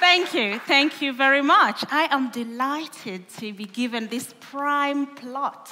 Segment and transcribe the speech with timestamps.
[0.00, 0.60] Thank you.
[0.60, 1.84] Thank you very much.
[1.90, 5.68] I am delighted to be given this prime plot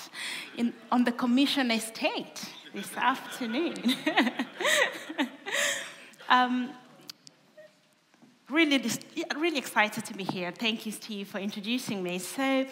[0.56, 2.44] in, on the Commission Estate
[2.74, 3.74] this afternoon.
[6.28, 6.70] um,
[8.50, 8.82] really,
[9.36, 10.50] really excited to be here.
[10.50, 12.18] Thank you, Steve, for introducing me.
[12.18, 12.66] So,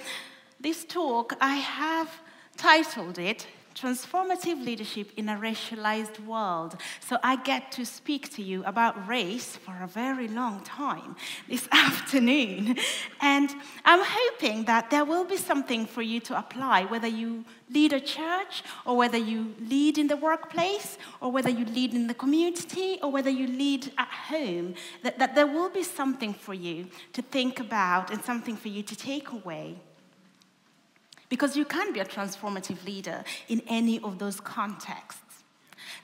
[0.60, 2.10] this talk, I have
[2.56, 6.76] titled it Transformative Leadership in a Racialized World.
[7.00, 11.16] So I get to speak to you about race for a very long time
[11.48, 12.76] this afternoon.
[13.20, 13.50] And
[13.84, 18.00] I'm hoping that there will be something for you to apply, whether you lead a
[18.00, 22.98] church, or whether you lead in the workplace, or whether you lead in the community,
[23.02, 27.22] or whether you lead at home, that, that there will be something for you to
[27.22, 29.76] think about and something for you to take away.
[31.28, 35.20] Because you can be a transformative leader in any of those contexts.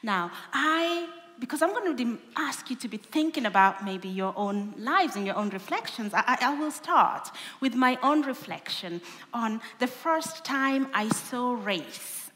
[0.02, 4.74] Now, I, because I'm going to ask you to be thinking about maybe your own
[4.78, 7.30] lives and your own reflections, I, I will start
[7.60, 9.00] with my own reflection
[9.32, 12.30] on the first time I saw race.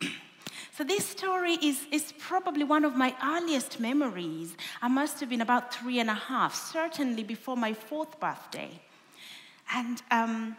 [0.72, 4.56] So, this story is, is probably one of my earliest memories.
[4.80, 8.70] I must have been about three and a half, certainly before my fourth birthday.
[9.74, 10.56] And um,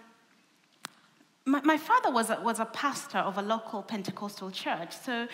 [1.45, 5.27] my, my father was a, was a pastor of a local Pentecostal church, so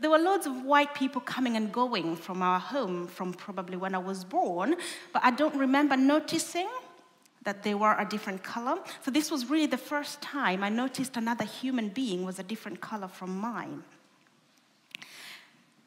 [0.00, 3.94] there were loads of white people coming and going from our home from probably when
[3.94, 4.76] I was born,
[5.12, 6.68] but I don't remember noticing
[7.44, 8.78] that they were a different color.
[9.04, 12.80] So this was really the first time I noticed another human being was a different
[12.80, 13.82] color from mine.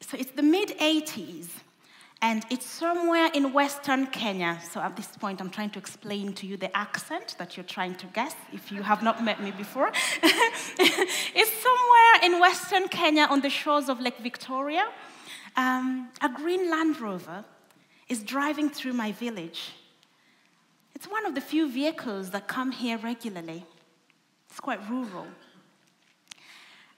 [0.00, 1.48] So it's the mid 80s,
[2.22, 4.58] and it's somewhere in Western Kenya.
[4.70, 7.94] So at this point, I'm trying to explain to you the accent that you're trying
[7.96, 9.92] to guess if you have not met me before.
[10.22, 14.86] it's somewhere in Western Kenya on the shores of Lake Victoria.
[15.56, 17.44] Um, a green Land Rover
[18.08, 19.72] is driving through my village.
[20.94, 23.66] It's one of the few vehicles that come here regularly.
[24.48, 25.26] It's quite rural.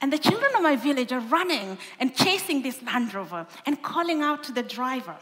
[0.00, 4.22] And the children of my village are running and chasing this Land Rover and calling
[4.22, 5.16] out to the driver.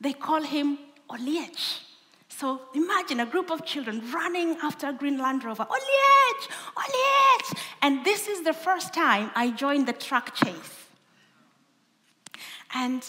[0.00, 0.78] They call him
[1.10, 1.80] Oliech.
[2.28, 5.64] So imagine a group of children running after a green Land Rover.
[5.64, 6.48] Oliech!
[6.76, 7.58] Oliech!
[7.82, 10.86] And this is the first time I joined the truck chase.
[12.74, 13.02] And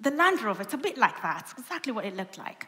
[0.00, 1.46] the Land Rover, it's a bit like that.
[1.50, 2.66] It's exactly what it looked like.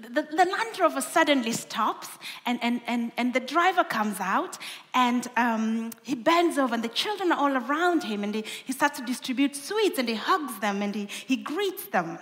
[0.00, 2.08] The, the Land Rover suddenly stops,
[2.46, 4.56] and, and, and, and the driver comes out,
[4.94, 8.72] and um, he bends over, and the children are all around him, and he, he
[8.72, 12.18] starts to distribute sweets, and he hugs them, and he, he greets them.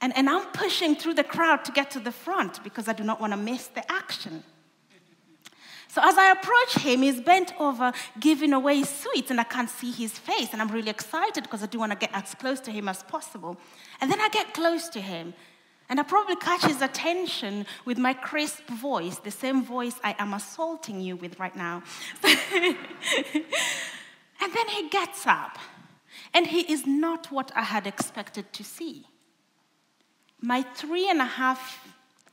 [0.00, 3.04] And, and I'm pushing through the crowd to get to the front because I do
[3.04, 4.42] not want to miss the action.
[5.92, 9.92] So as I approach him, he's bent over giving away sweets, and I can't see
[9.92, 10.48] his face.
[10.54, 13.02] And I'm really excited because I do want to get as close to him as
[13.02, 13.58] possible.
[14.00, 15.34] And then I get close to him,
[15.90, 20.32] and I probably catch his attention with my crisp voice, the same voice I am
[20.32, 21.82] assaulting you with right now.
[22.22, 22.76] and
[24.40, 25.58] then he gets up,
[26.32, 29.08] and he is not what I had expected to see.
[30.40, 31.86] My three and a half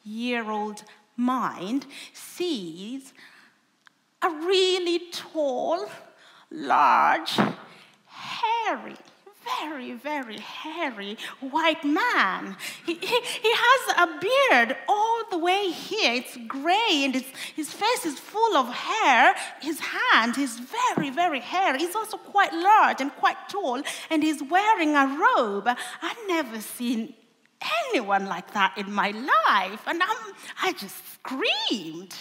[0.06, 0.84] year old
[1.18, 3.12] mind sees
[4.22, 5.90] a really tall,
[6.52, 7.40] large,
[8.06, 8.96] hairy,
[9.62, 12.58] very, very hairy white man.
[12.86, 16.14] He, he, he, has a beard all the way here.
[16.14, 19.36] It's gray and it's, his face is full of hair.
[19.62, 21.80] His hand is very, very hairy.
[21.80, 25.68] He's also quite large and quite tall, and he's wearing a robe.
[25.68, 27.14] I've never seen
[27.92, 29.82] anyone like that in my life.
[29.88, 32.16] And I'm, I just screamed.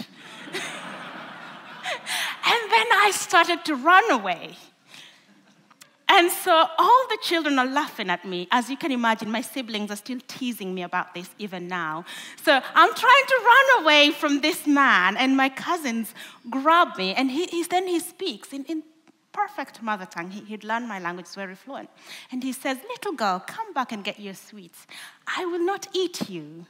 [2.50, 4.56] and then I started to run away.
[6.10, 8.48] And so all the children are laughing at me.
[8.50, 12.06] As you can imagine, my siblings are still teasing me about this even now.
[12.42, 16.14] So I'm trying to run away from this man, and my cousins
[16.48, 18.82] grab me, and he, he then he speaks in, in
[19.32, 20.30] perfect mother tongue.
[20.30, 21.90] He, would learned my language very fluent.
[22.32, 24.86] And he says, Little girl, come back and get your sweets.
[25.36, 26.66] I will not eat you.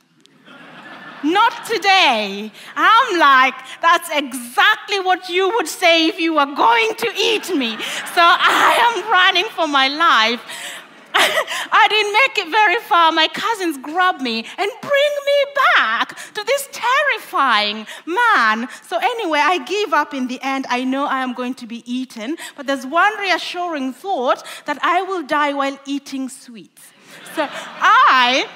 [1.24, 2.52] Not today.
[2.76, 7.76] I'm like, that's exactly what you would say if you were going to eat me.
[8.14, 10.40] So I am running for my life.
[11.14, 13.10] I didn't make it very far.
[13.10, 18.68] My cousins grab me and bring me back to this terrifying man.
[18.82, 20.66] So, anyway, I give up in the end.
[20.68, 25.02] I know I am going to be eaten, but there's one reassuring thought that I
[25.02, 26.92] will die while eating sweets.
[27.34, 28.46] So, I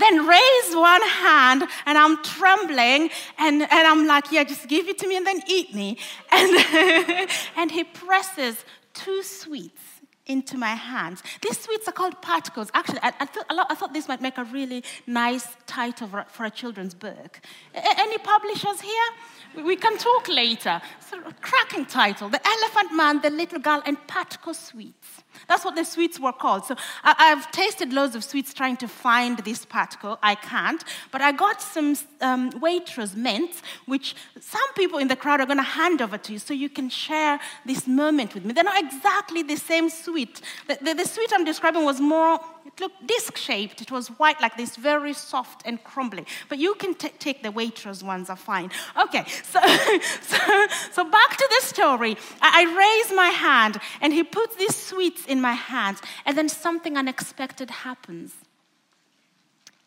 [0.00, 4.98] then raise one hand and I'm trembling and, and I'm like, yeah, just give it
[4.98, 5.98] to me and then eat me.
[6.30, 8.64] And, and he presses
[8.94, 9.80] two sweets
[10.26, 11.22] into my hands.
[11.40, 12.70] These sweets are called particles.
[12.74, 16.44] Actually, I, I, thought, I, thought, this might make a really nice title for, for
[16.44, 17.40] a children's book.
[17.74, 19.64] A- any publishers here?
[19.64, 20.80] We can talk later.
[21.08, 25.15] So, cracking title The Elephant Man, the Little Girl, and Particle Sweets.
[25.48, 26.64] That's what the sweets were called.
[26.64, 30.18] So I, have tasted loads of sweets trying to find this particle.
[30.22, 30.82] I can't.
[31.10, 35.58] But I got some um, Waitrose mints, which some people in the crowd are going
[35.58, 38.52] to hand over to you so you can share this moment with me.
[38.52, 40.40] They're not exactly the same sweet.
[40.68, 42.40] The, the, the sweet I'm describing was more
[42.76, 43.80] it looked disc shaped.
[43.80, 46.26] It was white like this, very soft and crumbly.
[46.48, 48.70] But you can take the Waitrose ones, are fine.
[49.00, 49.60] Okay, so,
[50.20, 52.16] so, so back to the story.
[52.42, 56.48] I, I raise my hand, and he puts these sweets in my hands, and then
[56.48, 58.34] something unexpected happens.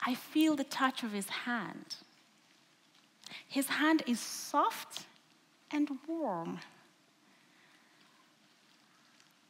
[0.06, 1.95] I feel the touch of his hand.
[3.47, 5.06] His hand is soft
[5.71, 6.59] and warm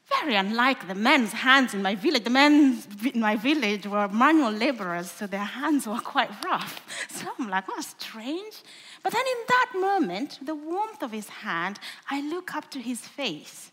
[0.09, 2.23] very unlike the men's hands in my village.
[2.23, 2.81] The men
[3.13, 6.81] in my village were manual laborers, so their hands were quite rough.
[7.09, 8.55] So I'm like, oh, strange.
[9.03, 11.79] But then in that moment, the warmth of his hand,
[12.09, 13.71] I look up to his face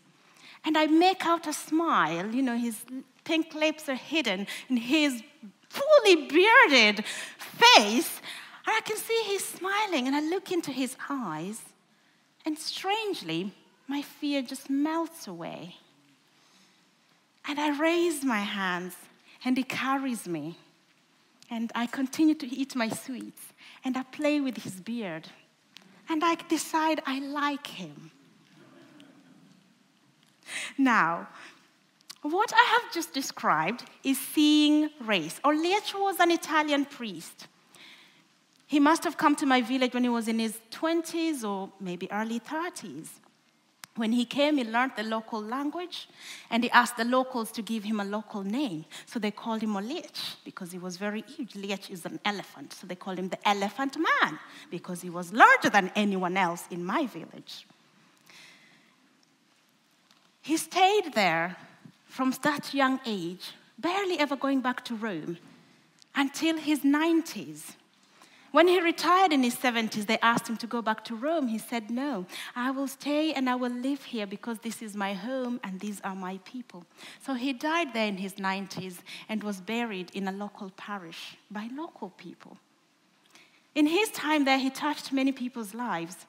[0.65, 2.33] and I make out a smile.
[2.33, 2.83] You know, his
[3.23, 5.23] pink lips are hidden in his
[5.69, 7.05] fully bearded
[7.39, 8.21] face.
[8.65, 11.61] And I can see he's smiling, and I look into his eyes,
[12.45, 13.53] and strangely,
[13.87, 15.77] my fear just melts away.
[17.47, 18.95] And I raise my hands,
[19.45, 20.57] and he carries me.
[21.49, 23.41] And I continue to eat my sweets,
[23.85, 25.29] and I play with his beard.
[26.09, 28.11] And I decide I like him.
[30.77, 31.27] Now,
[32.21, 35.39] what I have just described is seeing race.
[35.43, 37.47] Oliech was an Italian priest.
[38.65, 42.11] He must have come to my village when he was in his 20s or maybe
[42.11, 43.07] early 30s.
[43.97, 46.07] When he came, he learned the local language
[46.49, 48.85] and he asked the locals to give him a local name.
[49.07, 51.53] So they called him Oliech because he was very huge.
[51.53, 52.73] Liech is an elephant.
[52.73, 54.39] So they called him the Elephant Man
[54.69, 57.65] because he was larger than anyone else in my village.
[60.41, 61.57] He stayed there
[62.05, 65.37] from that young age, barely ever going back to Rome
[66.15, 67.75] until his 90s.
[68.51, 71.47] When he retired in his 70s, they asked him to go back to Rome.
[71.47, 75.13] He said, No, I will stay and I will live here because this is my
[75.13, 76.85] home and these are my people.
[77.21, 81.69] So he died there in his 90s and was buried in a local parish by
[81.75, 82.57] local people.
[83.75, 86.25] In his time there, he touched many people's lives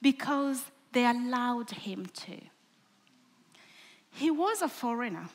[0.00, 2.38] because they allowed him to.
[4.12, 5.28] He was a foreigner.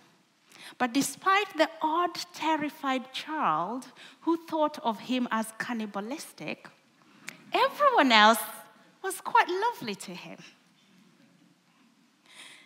[0.78, 3.88] But despite the odd, terrified child
[4.22, 6.69] who thought of him as cannibalistic,
[7.54, 8.40] everyone else
[9.04, 10.38] was quite lovely to him.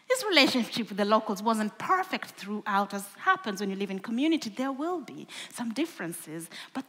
[0.10, 4.50] His relationship with the locals wasn't perfect throughout, as happens when you live in community.
[4.50, 6.84] There will be some differences, but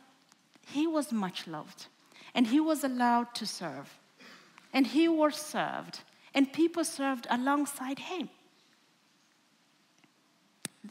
[0.67, 1.87] he was much loved,
[2.35, 3.97] and he was allowed to serve,
[4.73, 6.01] and he was served,
[6.35, 8.29] and people served alongside him.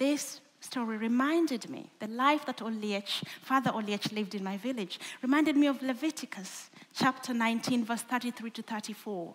[0.02, 5.56] This story reminded me, the life that Oliech, Father Oliech lived in my village, reminded
[5.56, 9.32] me of Leviticus chapter 19, verse 33 to 34,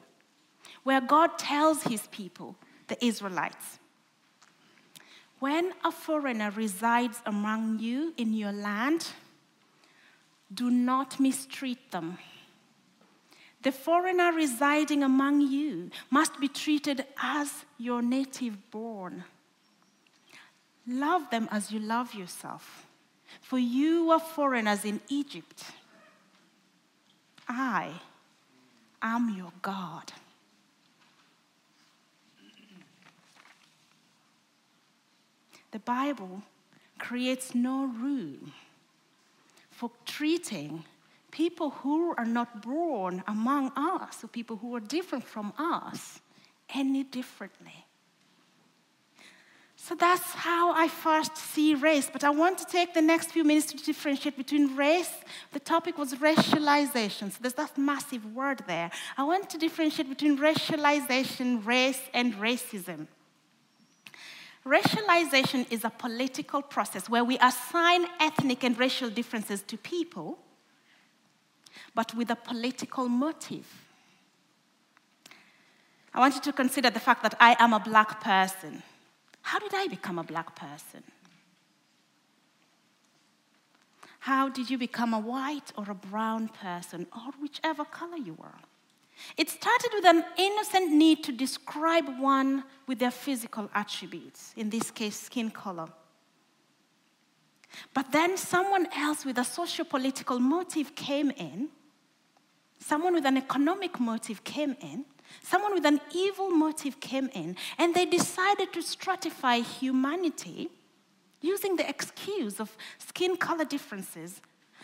[0.82, 2.56] where God tells his people,
[2.88, 3.78] the Israelites,
[5.38, 9.06] when a foreigner resides among you in your land,
[10.52, 12.18] do not mistreat them.
[13.62, 19.22] The foreigner residing among you must be treated as your native born
[20.86, 22.86] Love them as you love yourself.
[23.40, 25.64] For you are foreigners in Egypt.
[27.48, 27.90] I
[29.02, 30.12] am your God.
[35.72, 36.42] The Bible
[36.98, 38.52] creates no room
[39.70, 40.84] for treating
[41.30, 46.20] people who are not born among us, or people who are different from us,
[46.74, 47.85] any differently.
[49.86, 52.10] So that's how I first see race.
[52.12, 55.12] But I want to take the next few minutes to differentiate between race.
[55.52, 57.30] The topic was racialization.
[57.30, 58.90] So there's that massive word there.
[59.16, 63.06] I want to differentiate between racialization, race, and racism.
[64.66, 70.36] Racialization is a political process where we assign ethnic and racial differences to people,
[71.94, 73.68] but with a political motive.
[76.12, 78.82] I want you to consider the fact that I am a black person.
[79.46, 81.04] How did I become a black person?
[84.18, 88.58] How did you become a white or a brown person, or whichever color you were?
[89.36, 94.90] It started with an innocent need to describe one with their physical attributes, in this
[94.90, 95.86] case, skin color.
[97.94, 101.68] But then someone else with a socio political motive came in,
[102.80, 105.04] someone with an economic motive came in,
[105.42, 110.70] someone with an evil motive came in, and they decided to stratify humanity
[111.40, 114.40] using the excuse of skin color differences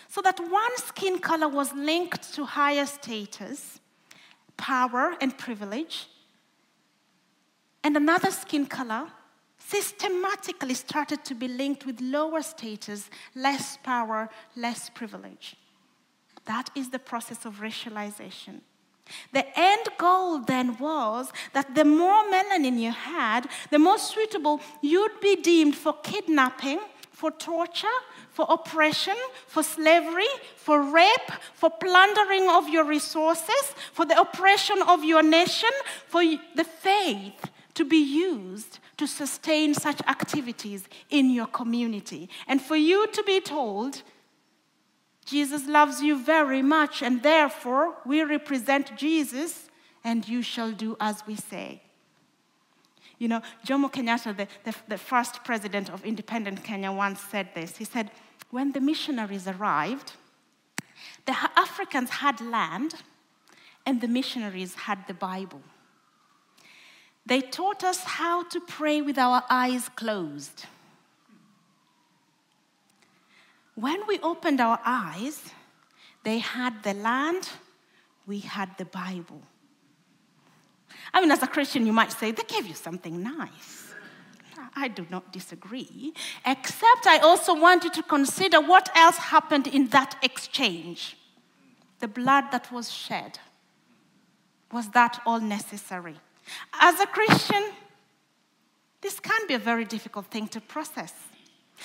[0.08, 3.80] so that one skin color was linked to higher status,
[4.56, 6.08] power, and privilege,
[7.84, 9.08] and another skin color
[9.58, 15.56] systematically started to be linked with lower status, less power, less privilege.
[16.44, 18.60] That is the process of racialization.
[19.32, 25.20] The end goal then was that the more melanin you had, the more suitable you'd
[25.20, 26.80] be deemed for kidnapping,
[27.10, 27.98] for torture,
[28.30, 29.16] for oppression,
[29.46, 35.70] for slavery, for rape, for plundering of your resources, for the oppression of your nation,
[36.06, 36.22] for
[36.54, 42.28] the faith to be used to sustain such activities in your community.
[42.46, 44.02] And for you to be told,
[45.24, 49.68] Jesus loves you very much, and therefore we represent Jesus,
[50.04, 51.82] and you shall do as we say.
[53.18, 57.76] You know, Jomo Kenyatta, the, the, the, first president of independent Kenya, once said this.
[57.76, 58.10] He said,
[58.50, 60.12] When the missionaries arrived,
[61.26, 62.94] the Africans had land,
[63.86, 65.62] and the missionaries had the Bible.
[67.24, 70.66] They taught us how to pray with our eyes closed.
[73.74, 75.40] When we opened our eyes,
[76.24, 77.48] they had the land,
[78.26, 79.42] we had the Bible.
[81.12, 83.94] I mean, as a Christian, you might say, they gave you something nice.
[84.74, 86.14] I do not disagree,
[86.46, 91.16] except I also want you to consider what else happened in that exchange.
[92.00, 93.38] The blood that was shed.
[94.70, 96.16] Was that all necessary?
[96.80, 97.62] As a Christian,
[99.02, 101.12] this can be a very difficult thing to process.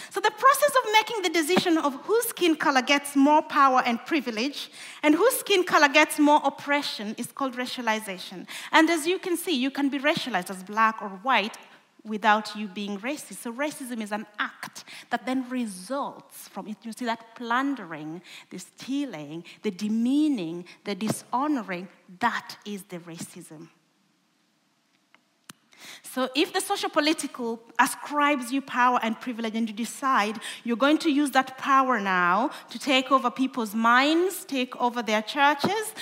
[0.10, 4.04] So, the process of making the decision of whose skin color gets more power and
[4.06, 4.70] privilege
[5.04, 8.48] and whose skin color gets more oppression is called racialization.
[8.72, 11.58] And as you can see, you can be racialized as black or white
[12.04, 13.38] without you being racist.
[13.38, 16.77] So, racism is an act that then results from it.
[16.84, 21.88] You see that plundering, the stealing, the demeaning, the dishonoring,
[22.20, 23.70] that is the racism.
[26.01, 30.98] So, if the social political ascribes you power and privilege, and you decide you're going
[31.00, 35.94] to use that power now to take over people's minds, take over their churches,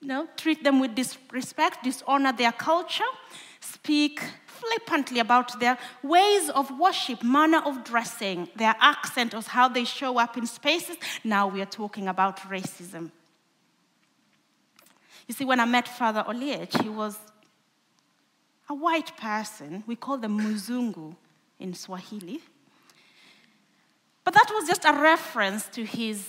[0.00, 3.10] you know, treat them with disrespect, dishonor their culture,
[3.60, 9.84] speak flippantly about their ways of worship, manner of dressing, their accent, or how they
[9.84, 13.10] show up in spaces, now we are talking about racism.
[15.26, 17.16] You see, when I met Father Oliech, he was
[18.68, 21.16] a white person, we call them Muzungu
[21.58, 22.40] in Swahili.
[24.24, 26.28] But that was just a reference to his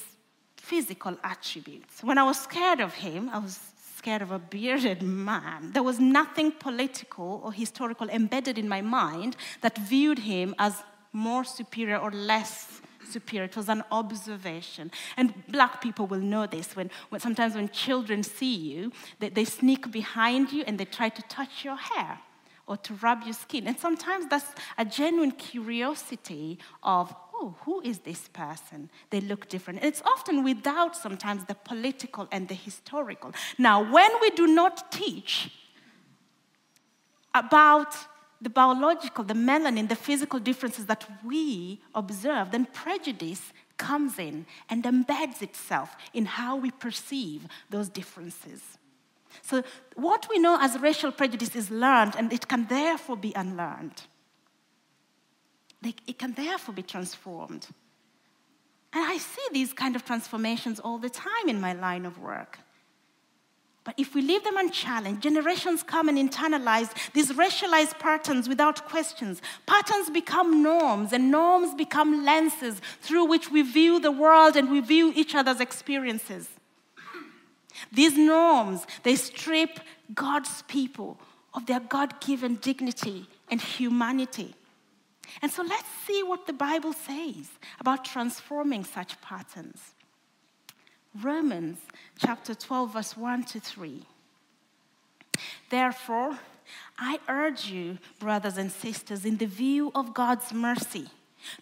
[0.55, 2.01] physical attributes.
[2.01, 3.59] When I was scared of him, I was
[3.97, 5.73] scared of a bearded man.
[5.73, 10.81] There was nothing political or historical embedded in my mind that viewed him as
[11.11, 13.45] more superior or less superior.
[13.45, 14.91] It was an observation.
[15.17, 19.43] And black people will know this when, when sometimes when children see you, they, they
[19.43, 22.19] sneak behind you and they try to touch your hair
[22.69, 23.67] or to rub your skin.
[23.67, 24.45] And sometimes that's
[24.77, 28.91] a genuine curiosity of, oh, who is this person?
[29.09, 29.79] They look different.
[29.79, 33.33] And it's often without sometimes the political and the historical.
[33.57, 35.51] Now, when we do not teach
[37.33, 37.95] about
[38.39, 44.83] the biological, the melanin, the physical differences that we observe, then prejudice comes in and
[44.83, 48.78] embeds itself in how we perceive those differences.
[49.41, 49.63] So,
[49.95, 54.03] what we know as racial prejudice is learned, and it can therefore be unlearned.
[55.83, 57.67] It can therefore be transformed.
[58.91, 62.59] And I see these kind of transformations all the time in my line of work.
[63.83, 69.41] But if we leave them unchallenged, generations come and internalize these racialized patterns without questions.
[69.65, 74.81] Patterns become norms, and norms become lenses through which we view the world and we
[74.81, 76.49] view each other's experiences.
[77.91, 79.79] These norms, they strip
[80.13, 81.19] God's people
[81.53, 84.53] of their God given dignity and humanity.
[85.41, 89.93] And so let's see what the Bible says about transforming such patterns.
[91.21, 91.79] Romans
[92.17, 94.05] chapter 12, verse 1 to 3.
[95.69, 96.37] Therefore,
[96.97, 101.07] I urge you, brothers and sisters, in the view of God's mercy,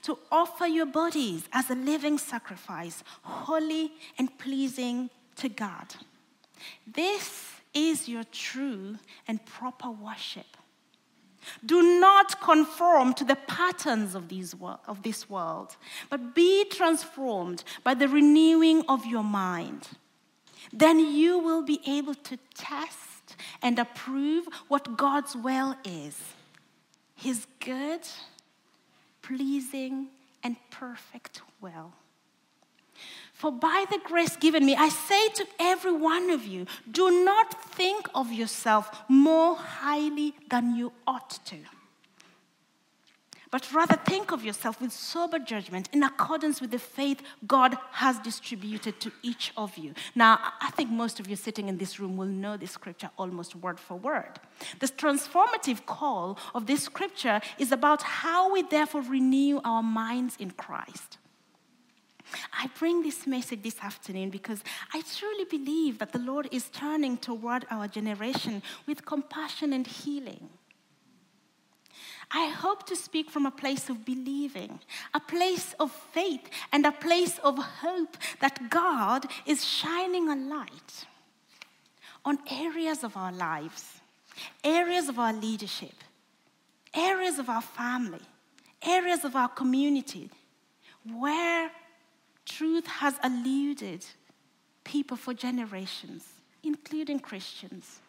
[0.02, 5.96] to offer your bodies as a living sacrifice, holy and pleasing to God.
[6.86, 10.46] This is your true and proper worship.
[11.66, 14.54] Do not conform to the patterns of, these,
[14.88, 15.78] of this world,
[16.10, 19.90] but be transformed by the renewing of your mind.
[20.74, 26.20] Then you will be able to test and approve what God's will is
[27.16, 28.02] His good,
[29.22, 30.08] pleasing,
[30.44, 31.94] and perfect will.
[33.38, 37.54] For by the grace given me, I say to every one of you, do not
[37.76, 41.58] think of yourself more highly than you ought to.
[43.52, 48.18] But rather think of yourself with sober judgment in accordance with the faith God has
[48.18, 49.94] distributed to each of you.
[50.16, 53.56] Now, I think most of you sitting in this room will know this scripture almost
[53.56, 54.40] word for word.
[54.80, 60.50] This transformative call of this scripture is about how we therefore renew our minds in
[60.50, 61.20] Christ.
[62.54, 67.18] I bring this message this afternoon because I truly believe that the Lord is turning
[67.18, 70.50] toward our generation with compassion and healing.
[72.32, 74.80] I hope to speak from a place of believing,
[75.14, 81.06] a place of faith, and a place of hope that God is shining a light
[82.26, 84.02] on areas of our lives,
[84.64, 86.04] areas of our leadership,
[86.94, 88.20] areas of our family,
[88.82, 90.30] areas of our community
[91.16, 91.72] where
[92.48, 94.06] truth has eluded
[94.84, 96.26] people for generations,
[96.64, 98.00] including Christians.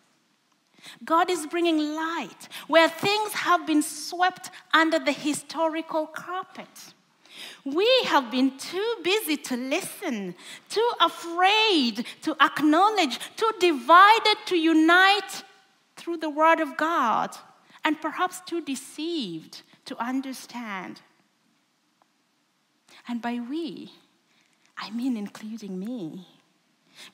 [1.05, 6.69] God is bringing light where things have been swept under the historical carpet.
[7.65, 10.35] We have been too busy to listen,
[10.69, 15.43] too afraid to acknowledge, too divided to unite
[15.97, 17.37] through the Word of God,
[17.85, 21.01] and perhaps too deceived to understand.
[23.09, 23.93] And by we,
[24.79, 26.27] I mean, including me.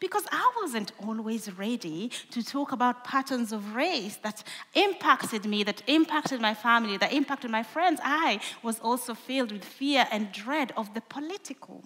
[0.01, 4.43] Because I wasn't always ready to talk about patterns of race that
[4.75, 8.01] impacted me, that impacted my family, that impacted my friends.
[8.03, 11.85] I was also filled with fear and dread of the political.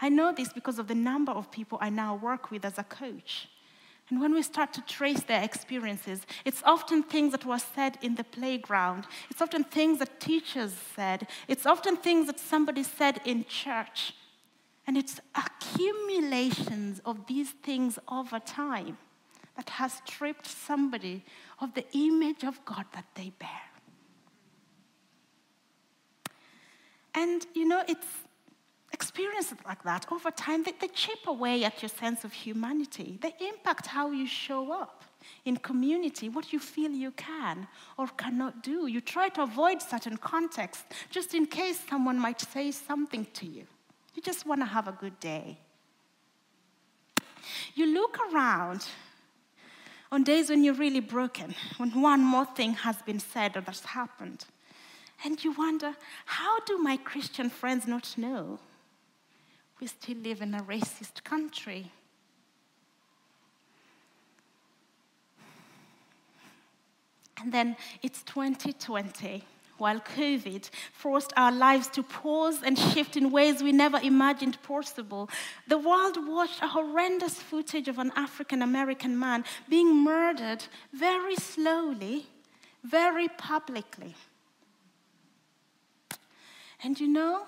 [0.00, 2.84] I know this because of the number of people I now work with as a
[2.84, 3.48] coach.
[4.10, 8.16] And when we start to trace their experiences, it's often things that were said in
[8.16, 9.06] the playground.
[9.30, 11.28] It's often things that teachers said.
[11.46, 14.14] It's often things that somebody said in church.
[14.86, 18.98] And it's accumulations of these things over time
[19.56, 21.22] that has stripped somebody
[21.60, 23.48] of the image of God that they bear.
[27.14, 28.06] And you know, it's
[29.00, 33.18] experiences like that over time that they chip away at your sense of humanity.
[33.22, 35.04] They impact how you show up
[35.46, 38.86] in community, what you feel you can or cannot do.
[38.88, 43.64] You try to avoid certain contexts just in case someone might say something to you.
[44.14, 45.56] You just want to have a good day.
[47.74, 48.86] You look around
[50.12, 53.84] on days when you're really broken, when one more thing has been said or that's
[53.84, 54.44] happened,
[55.24, 55.94] and you wonder,
[56.26, 58.58] how do my Christian friends not know
[59.80, 61.90] we still live in a racist country.
[67.42, 69.42] And then it's 2020,
[69.78, 75.30] while COVID forced our lives to pause and shift in ways we never imagined possible.
[75.66, 82.26] The world watched a horrendous footage of an African American man being murdered very slowly,
[82.84, 84.14] very publicly.
[86.82, 87.46] And you know,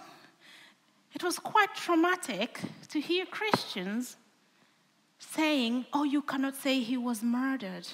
[1.14, 4.16] it was quite traumatic to hear Christians
[5.18, 7.86] saying, Oh, you cannot say he was murdered.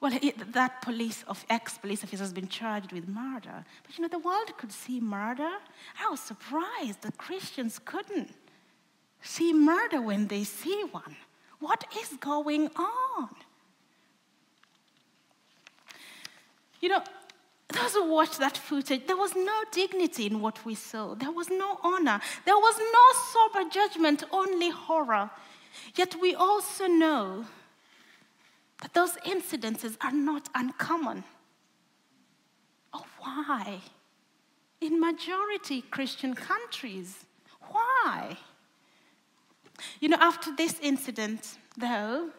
[0.00, 3.64] Well, it, that police of ex-police officer has been charged with murder.
[3.82, 5.50] But you know, the world could see murder.
[5.98, 8.30] I was surprised that Christians couldn't
[9.22, 11.16] see murder when they see one.
[11.60, 13.30] What is going on?
[16.80, 17.02] You know,
[17.76, 21.14] those who watched that footage, there was no dignity in what we saw.
[21.14, 22.20] There was no honor.
[22.44, 25.30] There was no sober judgment, only horror.
[25.94, 27.44] Yet we also know
[28.82, 31.24] that those incidences are not uncommon.
[32.92, 33.80] Oh, why?
[34.80, 37.24] In majority Christian countries.
[37.70, 38.36] Why?
[40.00, 42.30] You know, after this incident, though,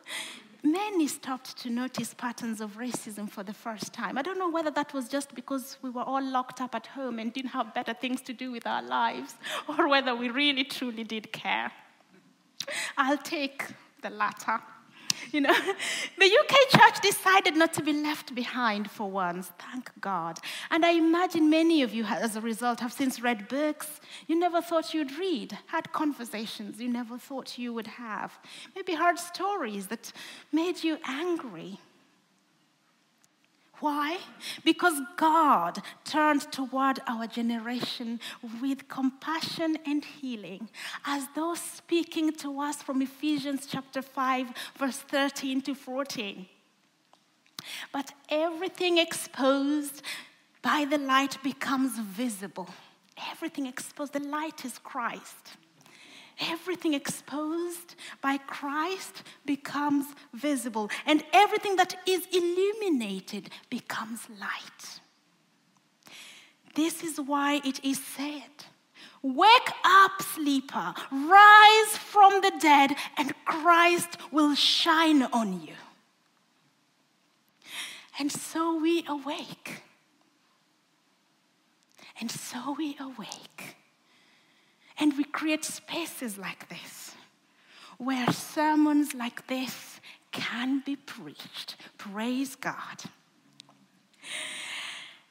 [0.72, 4.18] many stopped to notice patterns of racism for the first time.
[4.18, 7.20] I don't know whether that was just because we were all locked up at home
[7.20, 9.36] and didn't have better things to do with our lives,
[9.68, 11.72] or whether we really truly did care.
[12.98, 13.64] I'll take
[14.02, 14.60] the latter.
[15.32, 15.54] You know,
[16.18, 20.40] the UK church decided not to be left behind for once, thank God.
[20.72, 24.62] And I imagine many of you, as a result, have since read books you never
[24.62, 28.40] thought you'd read, had conversations you never thought you would have,
[28.76, 30.12] maybe heard stories that
[30.52, 31.80] made you angry.
[33.80, 34.18] Why?
[34.64, 38.20] Because God turned toward our generation
[38.62, 40.70] with compassion and healing,
[41.06, 46.48] as though speaking to us from Ephesians chapter 5, verse 13 to 14.
[47.94, 50.02] But everything exposed
[50.62, 52.70] by the light becomes visible.
[53.32, 55.58] Everything exposed, the light is Christ
[56.40, 65.02] everything exposed by Christ becomes visible, and everything that is illuminated becomes light.
[66.76, 68.66] This is why it is said,
[69.24, 75.74] Wake up, sleeper, rise from the dead, and Christ will shine on you.
[78.20, 79.82] And so we awake.
[82.20, 83.76] And so we awake.
[85.00, 87.14] And we create spaces like this
[87.98, 90.00] where sermons like this
[90.32, 91.76] can be preached.
[91.98, 93.04] Praise God.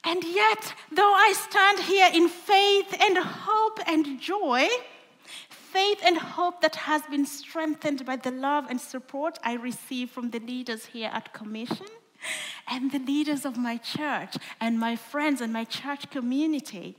[0.03, 4.67] And yet, though I stand here in faith and hope and joy,
[5.49, 10.31] faith and hope that has been strengthened by the love and support I receive from
[10.31, 11.87] the leaders here at Commission
[12.69, 16.95] and the leaders of my church and my friends and my church community.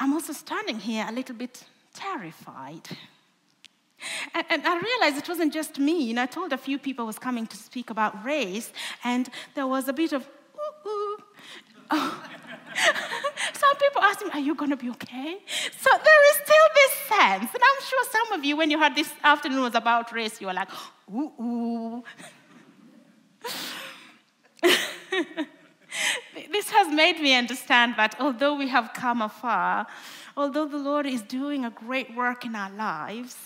[0.00, 2.88] I'm also standing here a little bit terrified.
[4.34, 6.04] And, and, I realized it wasn't just me.
[6.04, 8.72] You know, I told a few people I was coming to speak about race,
[9.04, 11.18] and there was a bit of, ooh, ooh.
[11.90, 12.24] Oh.
[13.52, 15.38] some people asked me, Are you going to be okay?
[15.78, 17.50] So there is still this sense.
[17.52, 20.46] And I'm sure some of you, when you heard this afternoon was about race, you
[20.46, 20.70] were like,
[21.12, 22.04] Ooh, ooh.
[26.52, 29.86] this has made me understand that although we have come afar,
[30.36, 33.36] although the Lord is doing a great work in our lives,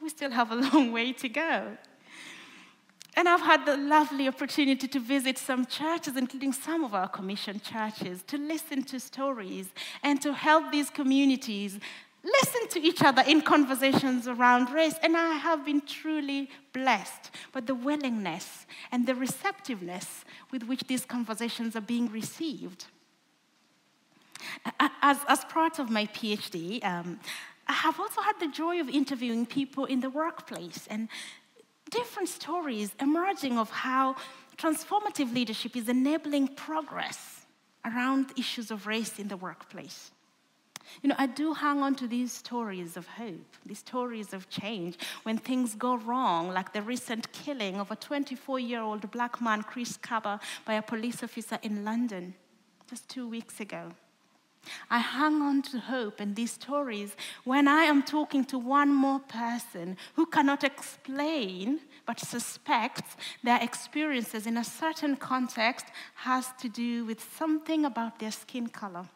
[0.00, 1.76] we still have a long way to go.
[3.16, 7.60] And I've had the lovely opportunity to visit some churches, including some of our commission
[7.60, 9.70] churches, to listen to stories
[10.04, 11.80] and to help these communities
[12.42, 17.60] listen to each other in conversations around race, and I have been truly blessed by
[17.60, 22.86] the willingness and the receptiveness with which these conversations are being received.
[24.78, 27.18] As, as part of my PhD, um,
[27.66, 31.08] I have also had the joy of interviewing people in the workplace and
[31.90, 34.16] different stories emerging of how
[34.56, 37.46] transformative leadership is enabling progress
[37.84, 40.10] around issues of race in the workplace.
[41.02, 44.98] You know, I do hang on to these stories of hope, these stories of change
[45.22, 49.62] when things go wrong, like the recent killing of a 24 year old black man,
[49.62, 52.34] Chris Kaba, by a police officer in London
[52.88, 53.92] just two weeks ago.
[54.90, 59.20] I hang on to hope and these stories when I am talking to one more
[59.20, 67.04] person who cannot explain but suspects their experiences in a certain context has to do
[67.04, 69.06] with something about their skin color.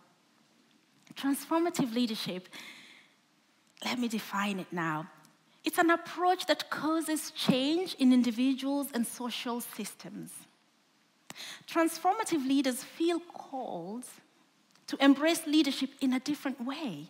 [1.14, 2.48] Transformative leadership,
[3.84, 5.08] let me define it now.
[5.64, 10.30] It's an approach that causes change in individuals and social systems.
[11.68, 14.04] Transformative leaders feel called
[14.88, 17.06] to embrace leadership in a different way.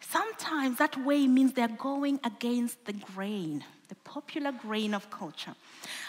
[0.00, 5.54] Sometimes that way means they're going against the grain, the popular grain of culture.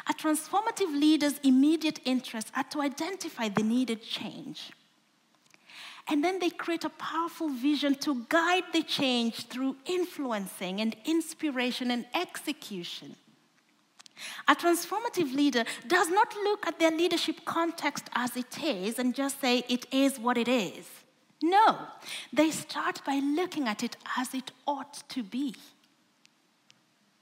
[0.07, 4.71] A transformative leader's immediate interests are to identify the needed change
[6.09, 11.91] and then they create a powerful vision to guide the change through influencing and inspiration
[11.91, 13.15] and execution.
[14.47, 19.39] A transformative leader does not look at their leadership context as it is and just
[19.39, 20.85] say it is what it is.
[21.41, 21.77] No,
[22.33, 25.55] they start by looking at it as it ought to be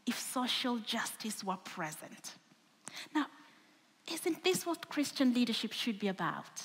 [0.08, 2.34] if social justice were present.
[3.14, 3.28] Now,
[4.12, 6.62] isn't this what Christian leadership should be about?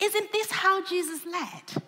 [0.00, 1.82] Isn't this how Jesus led?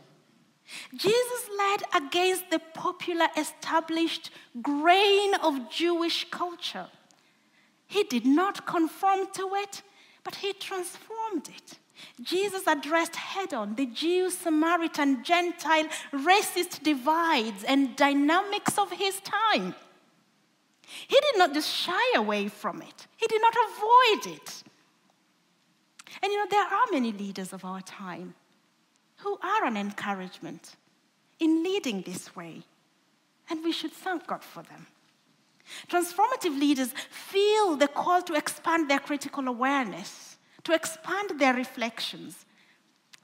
[0.94, 6.88] Jesus led against the popular established grain of Jewish culture.
[7.87, 9.83] He did not conform to it,
[10.25, 11.79] but he transformed it.
[12.22, 19.75] Jesus addressed head on the Jew, Samaritan, Gentile, racist divides and dynamics of his time.
[21.09, 24.62] He did not just shy away from it, he did not avoid it.
[26.22, 28.35] And you know, there are many leaders of our time
[29.16, 30.76] who are an encouragement
[31.38, 32.62] in leading this way.
[33.48, 34.87] And we should thank God for them.
[35.88, 42.44] Transformative leaders feel the call to expand their critical awareness, to expand their reflections.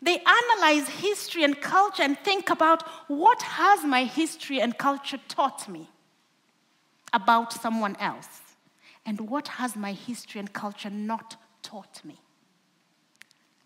[0.00, 5.68] They analyze history and culture and think about what has my history and culture taught
[5.68, 5.88] me
[7.12, 8.40] about someone else,
[9.05, 12.18] and what has my history and culture not taught me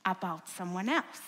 [0.07, 1.21] about someone else.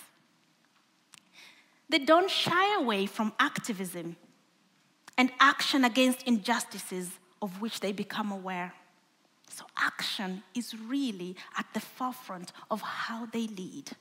[1.89, 4.15] They don't shy away from activism
[5.17, 7.11] and action against injustices
[7.41, 8.73] of which they become aware.
[9.49, 13.91] So, action is really at the forefront of how they lead.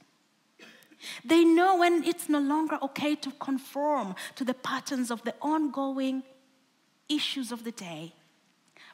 [1.24, 6.22] They know when it's no longer okay to conform to the patterns of the ongoing
[7.08, 8.12] issues of the day,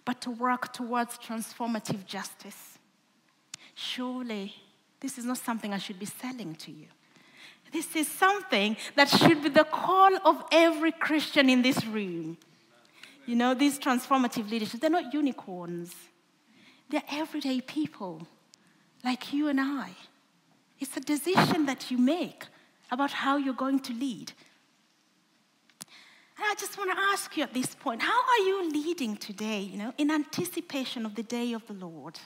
[0.05, 2.79] but to work towards transformative justice.
[3.75, 4.55] Surely,
[5.05, 6.87] this is not something I should be selling to you.
[7.71, 12.38] This is something that should be the call of every Christian in this room.
[13.27, 15.95] You know, these transformative leaderships, they're not unicorns.
[16.88, 18.27] They're everyday people
[19.05, 19.90] like you and I.
[20.81, 22.47] It's a decision that you make
[22.90, 24.33] about how you're going to lead.
[26.38, 29.61] And I just want to ask you at this point how are you leading today,
[29.61, 32.19] you know, in anticipation of the day of the Lord?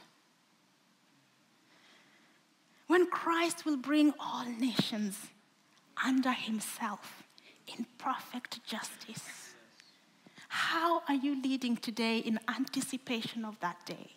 [2.89, 5.19] When Christ will bring all nations
[6.03, 7.25] under himself
[7.67, 9.53] in perfect justice.
[10.49, 14.13] How are you leading today in anticipation of that day?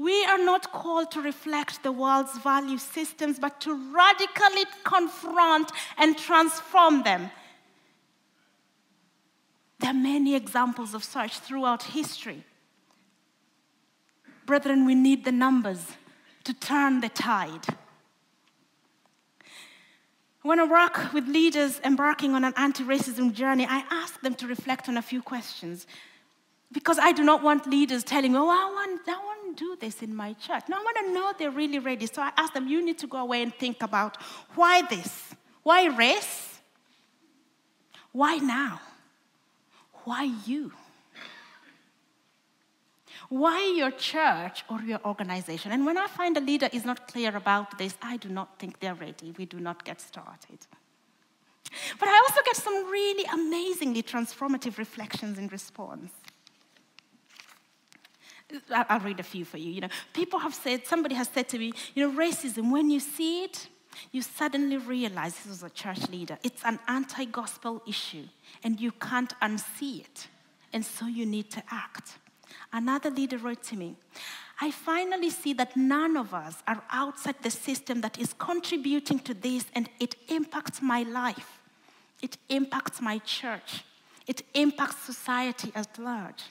[0.00, 6.18] We are not called to reflect the world's value systems, but to radically confront and
[6.18, 7.30] transform them.
[9.78, 12.42] There are many examples of such throughout history.
[14.44, 15.86] Brethren, we need the numbers
[16.44, 17.66] to turn the tide.
[20.42, 24.46] When I work with leaders embarking on an anti racism journey, I ask them to
[24.46, 25.86] reflect on a few questions.
[26.72, 29.76] Because I do not want leaders telling me, oh, I want, I want to do
[29.80, 30.62] this in my church.
[30.68, 32.06] No, I want to know they're really ready.
[32.06, 34.16] So I ask them, you need to go away and think about
[34.54, 35.34] why this?
[35.62, 36.60] Why race?
[38.12, 38.80] Why now?
[40.04, 40.72] Why you?
[43.30, 45.70] Why your church or your organization?
[45.70, 48.80] And when I find a leader is not clear about this, I do not think
[48.80, 49.32] they're ready.
[49.38, 50.58] We do not get started.
[52.00, 56.10] But I also get some really amazingly transformative reflections in response.
[58.72, 59.70] I'll read a few for you.
[59.70, 62.98] You know, people have said, somebody has said to me, you know, racism, when you
[62.98, 63.68] see it,
[64.10, 66.36] you suddenly realize this was a church leader.
[66.42, 68.24] It's an anti gospel issue,
[68.64, 70.26] and you can't unsee it.
[70.72, 72.18] And so you need to act.
[72.72, 73.96] Another leader wrote to me,
[74.60, 79.34] I finally see that none of us are outside the system that is contributing to
[79.34, 81.60] this, and it impacts my life.
[82.22, 83.84] It impacts my church.
[84.26, 86.44] It impacts society at large.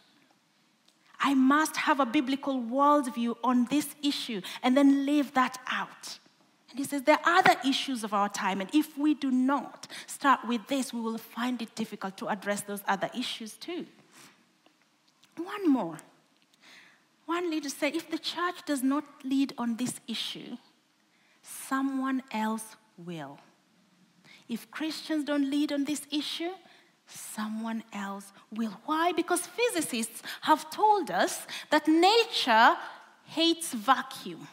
[1.19, 6.19] I must have a biblical worldview on this issue and then live that out.
[6.69, 9.87] And he says there are other issues of our time, and if we do not
[10.07, 13.85] start with this, we will find it difficult to address those other issues too.
[15.37, 15.97] One more.
[17.29, 20.57] One leader said if the church does not lead on this issue,
[21.43, 23.37] someone else will.
[24.47, 26.49] If Christians don't lead on this issue,
[27.05, 28.75] someone else will.
[28.85, 29.11] Why?
[29.11, 32.75] Because physicists have told us that nature
[33.25, 34.47] hates vacuum.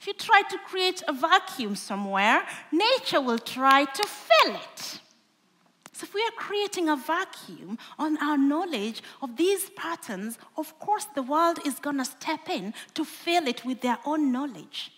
[0.00, 2.42] If you try to create a vacuum somewhere,
[2.72, 5.00] nature will try to fill it.
[6.00, 11.04] So, if we are creating a vacuum on our knowledge of these patterns, of course,
[11.14, 14.92] the world is going to step in to fill it with their own knowledge.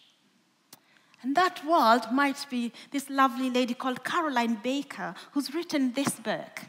[1.20, 6.60] And that world might be this lovely lady called Caroline Baker, who's written this book.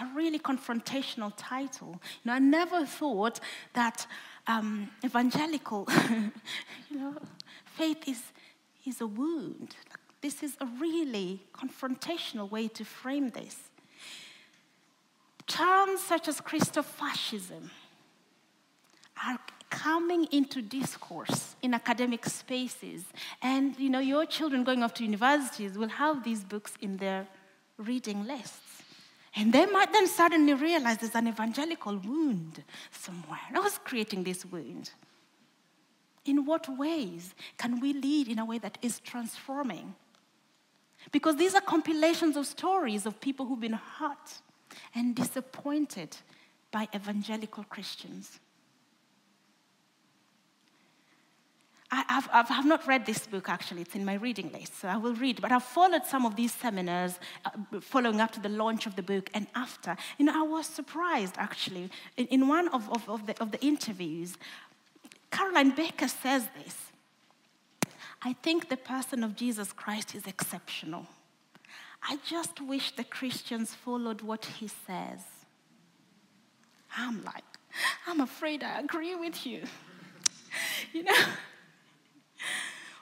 [0.00, 2.00] A really confrontational title.
[2.24, 3.38] You know, I never thought
[3.74, 4.06] that
[4.46, 5.86] um, evangelical,
[6.90, 7.16] you know,
[7.66, 8.22] faith is,
[8.86, 9.76] is a wound.
[10.20, 13.56] This is a really confrontational way to frame this.
[15.46, 17.70] Terms such as Christofascism
[19.26, 19.38] are
[19.70, 23.04] coming into discourse in academic spaces.
[23.42, 27.26] And you know, your children going off to universities will have these books in their
[27.76, 28.82] reading lists.
[29.36, 33.40] And they might then suddenly realize there's an evangelical wound somewhere.
[33.54, 34.90] I was creating this wound.
[36.24, 39.94] In what ways can we lead in a way that is transforming?
[41.12, 44.40] Because these are compilations of stories of people who've been hurt
[44.94, 46.16] and disappointed
[46.70, 48.40] by evangelical Christians.
[51.90, 54.88] I, have I've, I've not read this book actually, it's in my reading list, so
[54.88, 55.40] I will read.
[55.40, 59.02] But I've followed some of these seminars uh, following up to the launch of the
[59.02, 59.96] book and after.
[60.18, 61.88] You know, I was surprised actually.
[62.18, 64.36] In, in one of, of, of, the, of the interviews,
[65.30, 66.76] Caroline Baker says this
[68.22, 71.06] I think the person of Jesus Christ is exceptional.
[72.02, 75.20] I just wish the Christians followed what he says.
[76.96, 77.44] I'm like,
[78.06, 79.62] I'm afraid I agree with you.
[80.92, 81.24] you know?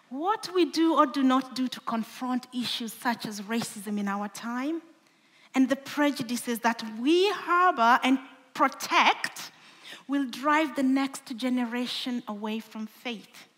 [0.08, 4.28] What we do or do not do to confront issues such as racism in our
[4.28, 4.82] time
[5.54, 8.18] and the prejudices that we harbor and
[8.54, 9.50] protect
[10.06, 13.48] will drive the next generation away from faith.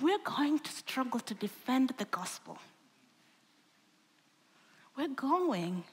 [0.00, 2.58] We're going to struggle to defend the gospel.
[4.96, 5.84] We're going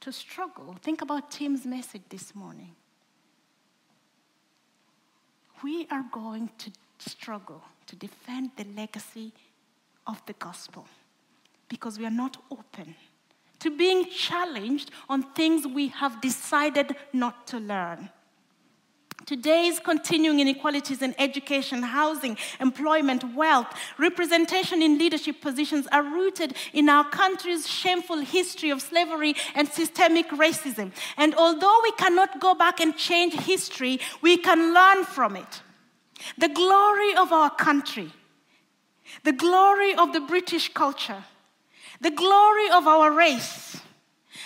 [0.00, 0.76] to struggle.
[0.82, 2.74] Think about Tim's message this morning.
[5.62, 9.32] We are going to struggle to defend the legacy
[10.06, 10.86] of the gospel
[11.68, 12.94] because we are not open
[13.60, 18.08] to being challenged on things we have decided not to learn.
[19.28, 23.66] Today's continuing inequalities in education, housing, employment, wealth,
[23.98, 30.26] representation in leadership positions are rooted in our country's shameful history of slavery and systemic
[30.30, 30.92] racism.
[31.18, 35.60] And although we cannot go back and change history, we can learn from it.
[36.38, 38.10] The glory of our country,
[39.24, 41.22] the glory of the British culture,
[42.00, 43.78] the glory of our race,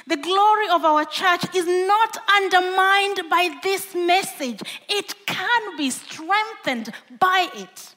[0.06, 4.60] the glory of our church is not undermined by this message.
[4.88, 7.94] It can be strengthened by it.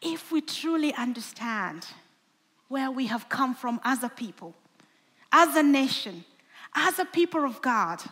[0.00, 1.86] If we truly understand
[2.68, 4.54] where we have come from as a people,
[5.32, 6.24] as a nation,
[6.74, 8.02] as a people of God,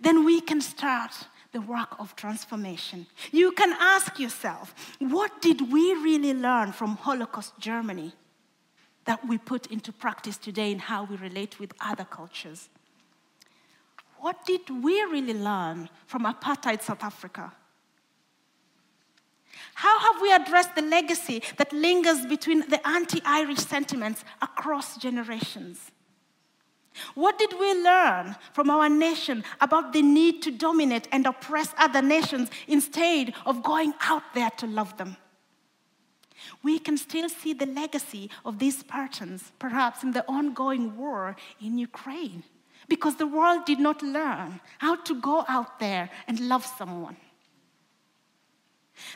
[0.00, 1.12] then we can start
[1.52, 3.06] the work of transformation.
[3.32, 8.12] You can ask yourself, what did we really learn from Holocaust Germany
[9.04, 12.68] that we put into practice today in how we relate with other cultures?
[14.18, 17.52] What did we really learn from apartheid South Africa?
[19.74, 25.90] How have we addressed the legacy that lingers between the anti Irish sentiments across generations?
[27.14, 32.02] What did we learn from our nation about the need to dominate and oppress other
[32.02, 35.16] nations instead of going out there to love them?
[36.62, 41.78] We can still see the legacy of these patterns, perhaps in the ongoing war in
[41.78, 42.42] Ukraine,
[42.88, 47.16] because the world did not learn how to go out there and love someone.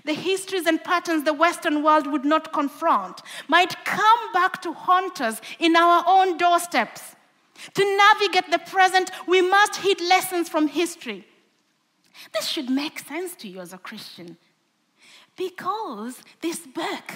[0.04, 5.20] The histories and patterns the Western world would not confront might come back to haunt
[5.20, 7.14] us in our own doorsteps
[7.74, 11.26] to navigate the present, we must heed lessons from history.
[12.32, 14.37] This should make sense to you as a Christian
[15.36, 17.12] because this book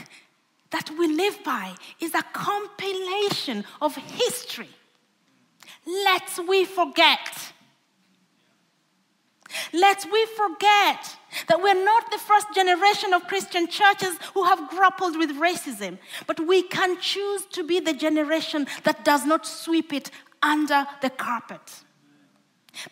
[0.71, 4.69] that we live by is a compilation of history.
[5.87, 7.53] Lest we forget.
[9.73, 11.17] Lest we forget
[11.49, 16.39] that we're not the first generation of Christian churches who have grappled with racism, but
[16.47, 20.11] we can choose to be the generation that does not sweep it
[20.43, 21.61] under the carpet.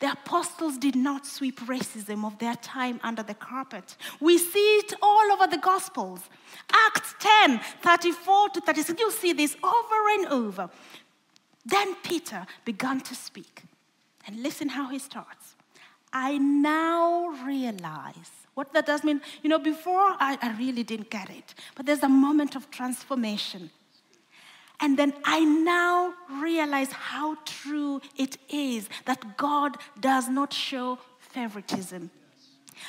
[0.01, 3.97] The apostles did not sweep racism of their time under the carpet.
[4.21, 6.21] We see it all over the Gospels.
[6.73, 9.01] Acts 10 34 to 36.
[9.01, 10.71] You see this over and over.
[11.65, 13.63] Then Peter began to speak.
[14.27, 15.55] And listen how he starts.
[16.13, 19.21] I now realize what that does mean.
[19.43, 23.71] You know, before I, I really didn't get it, but there's a moment of transformation.
[24.81, 32.11] And then I now realize how true it is that God does not show favoritism,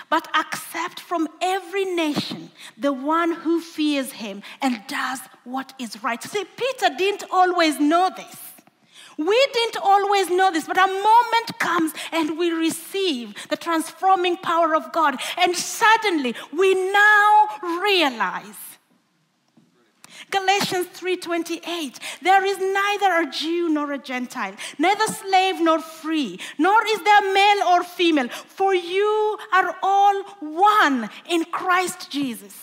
[0.09, 6.21] but accept from every nation the one who fears him and does what is right.
[6.21, 8.35] See, Peter didn't always know this.
[9.17, 14.75] We didn't always know this, but a moment comes and we receive the transforming power
[14.75, 17.47] of God, and suddenly we now
[17.81, 18.76] realize
[20.29, 26.85] Galatians 3:28 There is neither a Jew nor a Gentile, neither slave nor free, nor
[26.87, 32.53] is there male or female, for you are all one in Christ Jesus.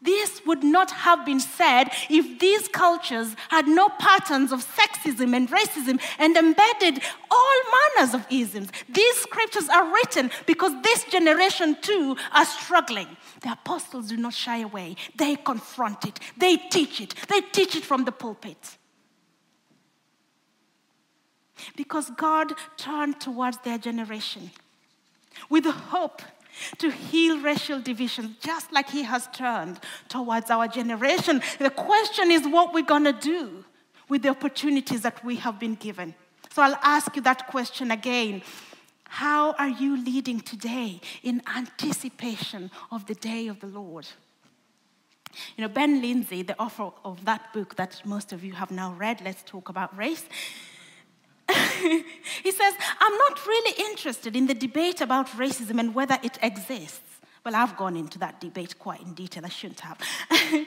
[0.00, 5.50] This would not have been said if these cultures had no patterns of sexism and
[5.50, 7.58] racism and embedded all
[7.96, 8.70] manners of isms.
[8.88, 13.08] These scriptures are written because this generation too are struggling.
[13.40, 17.84] The apostles do not shy away, they confront it, they teach it, they teach it
[17.84, 18.78] from the pulpit.
[21.76, 24.50] Because God turned towards their generation
[25.48, 26.22] with hope
[26.78, 29.78] to heal racial divisions, just like He has turned
[30.08, 31.40] towards our generation.
[31.58, 33.64] The question is what we're going to do
[34.08, 36.14] with the opportunities that we have been given.
[36.50, 38.42] So I'll ask you that question again.
[39.08, 44.06] How are you leading today in anticipation of the day of the Lord?
[45.56, 48.92] You know, Ben Lindsay, the author of that book that most of you have now
[48.92, 50.24] read, Let's Talk About Race,
[51.82, 57.00] he says, I'm not really interested in the debate about racism and whether it exists.
[57.44, 59.98] Well, I've gone into that debate quite in detail, I shouldn't have.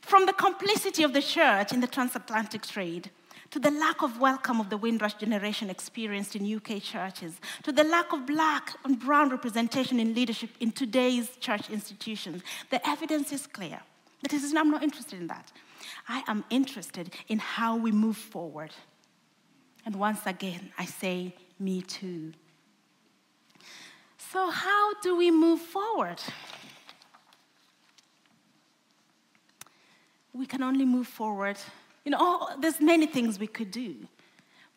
[0.00, 3.10] From the complicity of the church in the transatlantic trade,
[3.50, 7.84] to the lack of welcome of the Windrush generation experienced in UK churches, to the
[7.84, 13.46] lack of black and brown representation in leadership in today's church institutions, the evidence is
[13.46, 13.80] clear.
[14.32, 15.52] Is, I'm not interested in that.
[16.08, 18.72] I am interested in how we move forward.
[19.84, 22.32] And once again, I say, me too.
[24.32, 26.20] So, how do we move forward?
[30.32, 31.56] We can only move forward.
[32.06, 33.96] You know, there's many things we could do,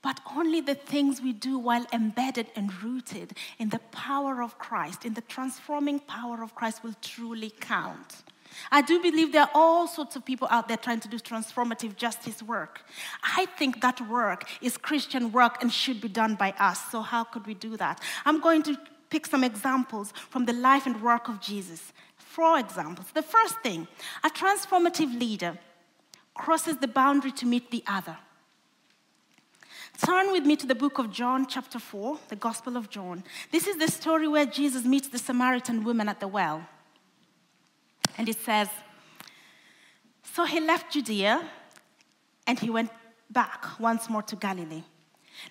[0.02, 5.06] but only the things we do while embedded and rooted in the power of Christ,
[5.06, 8.24] in the transforming power of Christ, will truly count.
[8.72, 11.96] I do believe there are all sorts of people out there trying to do transformative
[11.96, 12.82] justice work.
[13.22, 16.90] I think that work is Christian work and should be done by us.
[16.90, 18.02] So, how could we do that?
[18.26, 18.76] I'm going to
[19.12, 21.94] pick some examples from the life and work of Jesus.
[22.16, 23.12] Four examples.
[23.14, 23.88] The first thing
[24.24, 25.60] a transformative leader
[26.40, 28.18] crosses the boundary to meet the other.
[30.02, 33.24] Turn with me to the book of John, chapter 4, the Gospel of John.
[33.52, 36.66] This is the story where Jesus meets the Samaritan woman at the well.
[38.18, 38.70] And it says,
[40.24, 41.46] So he left Judea
[42.48, 42.92] and he went
[43.30, 44.84] back once more to Galilee.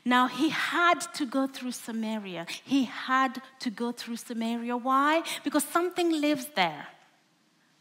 [0.07, 2.47] Now he had to go through Samaria.
[2.65, 4.77] He had to go through Samaria.
[4.79, 5.23] Why?
[5.45, 6.87] Because something lives there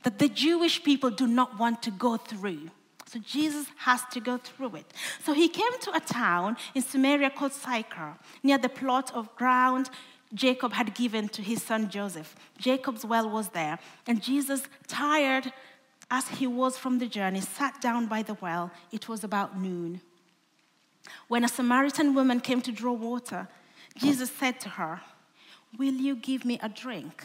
[0.04, 2.70] that the Jewish people do not want to go through.
[3.08, 4.94] So Jesus has to go through it.
[5.24, 9.90] So he came to a town in Samaria called Sychar, near the plot of ground
[10.34, 12.36] Jacob had given to his son Joseph.
[12.58, 15.54] Jacob's well was there, and Jesus, tired
[16.12, 18.72] as he was from the journey, sat down by the well.
[18.92, 20.02] It was about noon.
[21.30, 23.48] When a Samaritan woman came to draw water,
[23.98, 25.02] Jesus said to her,
[25.78, 27.24] Will you give me a drink?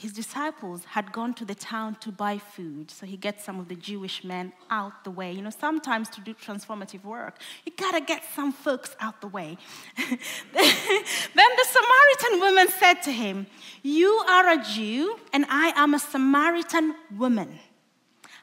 [0.00, 2.90] His disciples had gone to the town to buy food.
[2.90, 5.30] So he gets some of the Jewish men out the way.
[5.30, 7.34] You know, sometimes to do transformative work,
[7.66, 9.58] you gotta get some folks out the way.
[9.98, 10.16] then
[10.54, 13.46] the Samaritan woman said to him,
[13.82, 17.58] You are a Jew, and I am a Samaritan woman.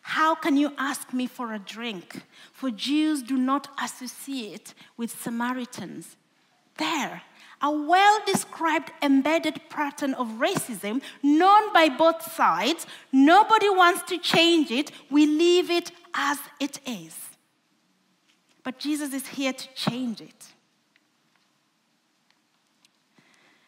[0.03, 2.21] How can you ask me for a drink?
[2.53, 6.17] For Jews do not associate with Samaritans.
[6.77, 7.23] There,
[7.61, 12.85] a well described embedded pattern of racism known by both sides.
[13.11, 14.91] Nobody wants to change it.
[15.09, 17.15] We leave it as it is.
[18.63, 20.53] But Jesus is here to change it.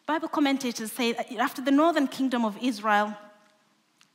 [0.06, 3.16] Bible commentators say that after the northern kingdom of Israel,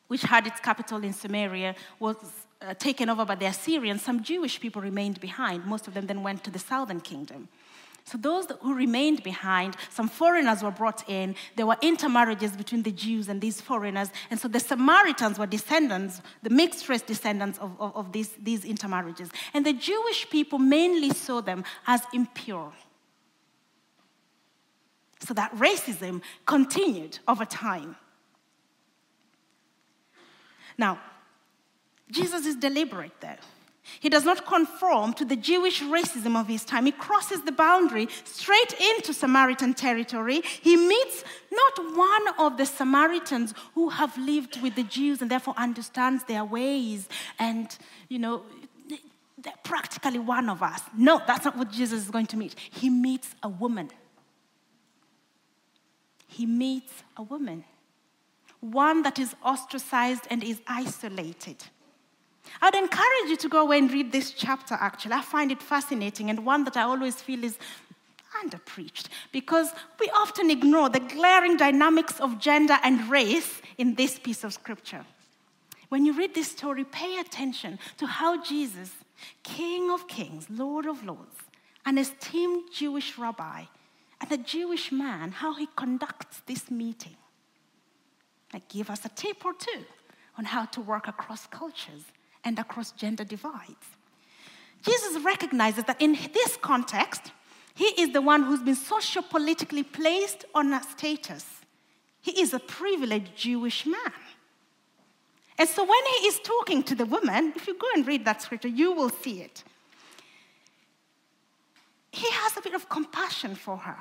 [0.09, 2.17] which had its capital in Samaria, was
[2.61, 5.65] uh, taken over by the Assyrians, some Jewish people remained behind.
[5.65, 7.49] Most of them then went to the southern kingdom.
[8.07, 11.35] So, those who remained behind, some foreigners were brought in.
[11.57, 14.11] There were intermarriages between the Jews and these foreigners.
[14.31, 18.67] And so the Samaritans were descendants, the mixed race descendants of, of, of these, these
[18.67, 19.31] intermarriages.
[19.55, 22.75] And the Jewish people mainly saw them as impure.
[25.21, 27.97] So that racism continued over time.
[30.77, 31.01] Now,
[32.11, 33.39] Jesus is deliberate there.
[34.01, 36.87] He does not conform to the Jewish racism of his time.
[36.87, 40.41] He crosses the boundary straight into Samaritan territory.
[40.61, 45.55] He meets not one of the Samaritans who have lived with the Jews and therefore
[45.57, 47.09] understands their ways
[47.39, 47.77] and,
[48.09, 48.43] you know,
[49.39, 50.81] they're practically one of us.
[50.97, 52.55] No, that's not what Jesus is going to meet.
[52.71, 53.91] He meets a woman.
[56.27, 57.65] He meets a woman,
[58.61, 61.63] one that is ostracized and is isolated.
[62.63, 65.13] I'd encourage you to go away and read this chapter, actually.
[65.13, 67.59] I find it fascinating and one that I always feel is
[68.43, 74.45] underpreached because we often ignore the glaring dynamics of gender and race in this piece
[74.45, 75.05] of scripture.
[75.89, 78.91] When you read this story, pay attention to how Jesus,
[79.43, 81.37] King of Kings, Lord of Lords,
[81.87, 83.65] an esteemed Jewish rabbi,
[84.21, 87.17] and a Jewish man, how he conducts this meeting.
[88.53, 89.85] Like, give us a tip or two
[90.39, 92.05] on how to work across cultures
[92.45, 93.87] and across gender divides.
[94.83, 97.33] Jesus recognizes that in this context,
[97.75, 101.45] He is the one who's been socio-politically placed on a status.
[102.21, 104.13] He is a privileged Jewish man.
[105.59, 108.43] And so when he is talking to the woman, if you go and read that
[108.43, 109.63] scripture, you will see it.
[112.11, 113.99] He has a bit of compassion for her.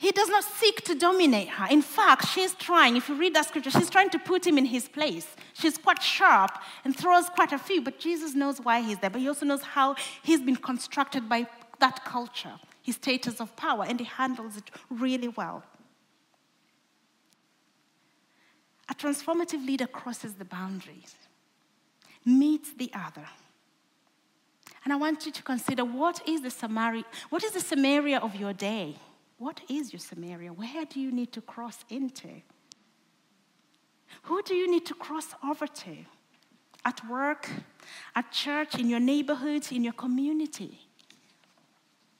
[0.00, 1.66] He does not seek to dominate her.
[1.70, 4.64] In fact, she's trying, if you read that scripture, she's trying to put him in
[4.64, 5.26] his place.
[5.52, 6.52] She's quite sharp
[6.86, 9.10] and throws quite a few, but Jesus knows why he's there.
[9.10, 11.46] But he also knows how he's been constructed by
[11.80, 15.64] that culture, his status of power, and he handles it really well.
[18.88, 21.14] A transformative leader crosses the boundaries,
[22.24, 23.28] meets the other.
[24.82, 28.34] And I want you to consider what is the Samaria, what is the Samaria of
[28.34, 28.96] your day?
[29.40, 30.52] What is your Samaria?
[30.52, 32.28] Where do you need to cross into?
[34.24, 35.96] Who do you need to cross over to?
[36.84, 37.48] At work,
[38.14, 40.80] at church, in your neighborhood, in your community,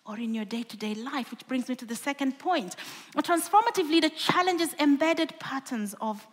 [0.07, 2.75] or in your day to day life, which brings me to the second point.
[3.15, 6.27] A transformative leader challenges embedded patterns of,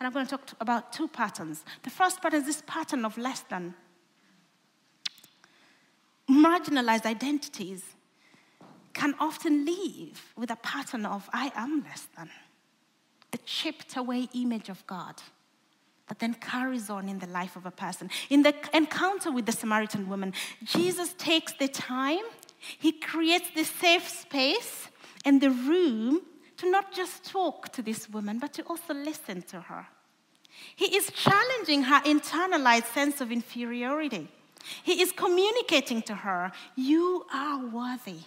[0.00, 1.64] and I'm going to talk about two patterns.
[1.84, 3.74] The first pattern is this pattern of less than,
[6.28, 7.84] marginalized identities
[8.94, 12.30] can often leave with a pattern of, I am less than,
[13.30, 15.22] the chipped away image of God
[16.08, 18.10] that then carries on in the life of a person.
[18.28, 20.34] In the encounter with the Samaritan woman,
[20.64, 22.24] Jesus takes the time,
[22.58, 24.88] he creates the safe space
[25.24, 26.20] and the room
[26.58, 29.86] to not just talk to this woman, but to also listen to her.
[30.76, 34.28] He is challenging her internalized sense of inferiority.
[34.82, 38.20] He is communicating to her, You are worthy.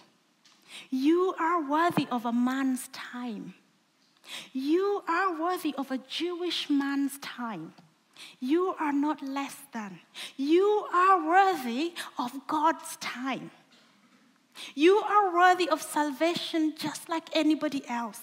[0.90, 3.54] You are worthy of a man's time.
[4.52, 7.74] You are worthy of a Jewish man's time.
[8.40, 10.00] You are not less than.
[10.36, 13.50] You are worthy of God's time.
[14.74, 18.20] You are worthy of salvation just like anybody else.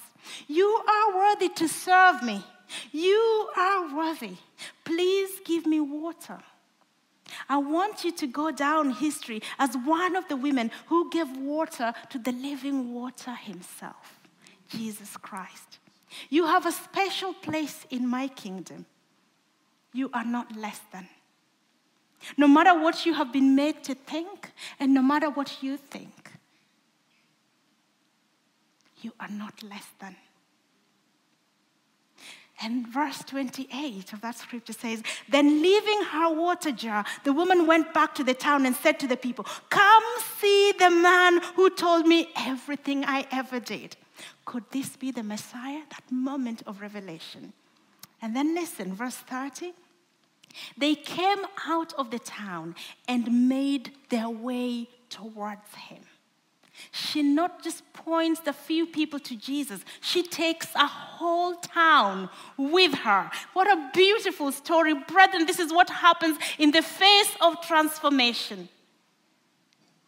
[0.48, 2.44] You are worthy to serve me.
[2.92, 4.36] You are worthy.
[4.84, 6.40] Please give me water.
[7.50, 11.94] I want you to go down history as one of the women who gave water
[12.10, 14.20] to the living water himself,
[14.70, 15.80] Jesus Christ.
[16.30, 18.86] You have a special place in my kingdom.
[19.94, 21.08] You are not less than.
[22.38, 26.32] No matter what you have been made to think, and no matter what you think,
[29.02, 30.16] you are not less than.
[32.62, 37.94] And verse 28 of that scripture says, Then leaving her water jar, the woman went
[37.94, 40.04] back to the town and said to the people, Come
[40.40, 43.98] see the man who told me everything I ever did.
[44.46, 45.82] Could this be the Messiah?
[45.90, 47.54] That moment of revelation.
[48.22, 49.74] And then listen, verse 30.
[50.78, 52.76] They came out of the town
[53.08, 56.04] and made their way towards him.
[56.92, 62.94] She not just points the few people to Jesus, she takes a whole town with
[62.96, 63.30] her.
[63.54, 64.94] What a beautiful story.
[64.94, 68.70] Brethren, this is what happens in the face of transformation.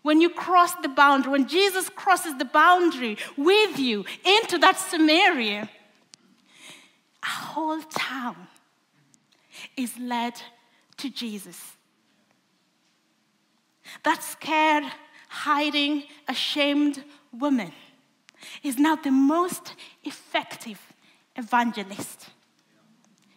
[0.01, 5.69] When you cross the boundary, when Jesus crosses the boundary with you into that Samaria,
[7.23, 8.47] a whole town
[9.75, 10.33] is led
[10.97, 11.59] to Jesus.
[14.03, 14.85] That scared
[15.35, 17.03] hiding, ashamed
[17.37, 17.71] woman
[18.63, 19.73] is now the most
[20.03, 20.79] effective
[21.35, 22.29] evangelist.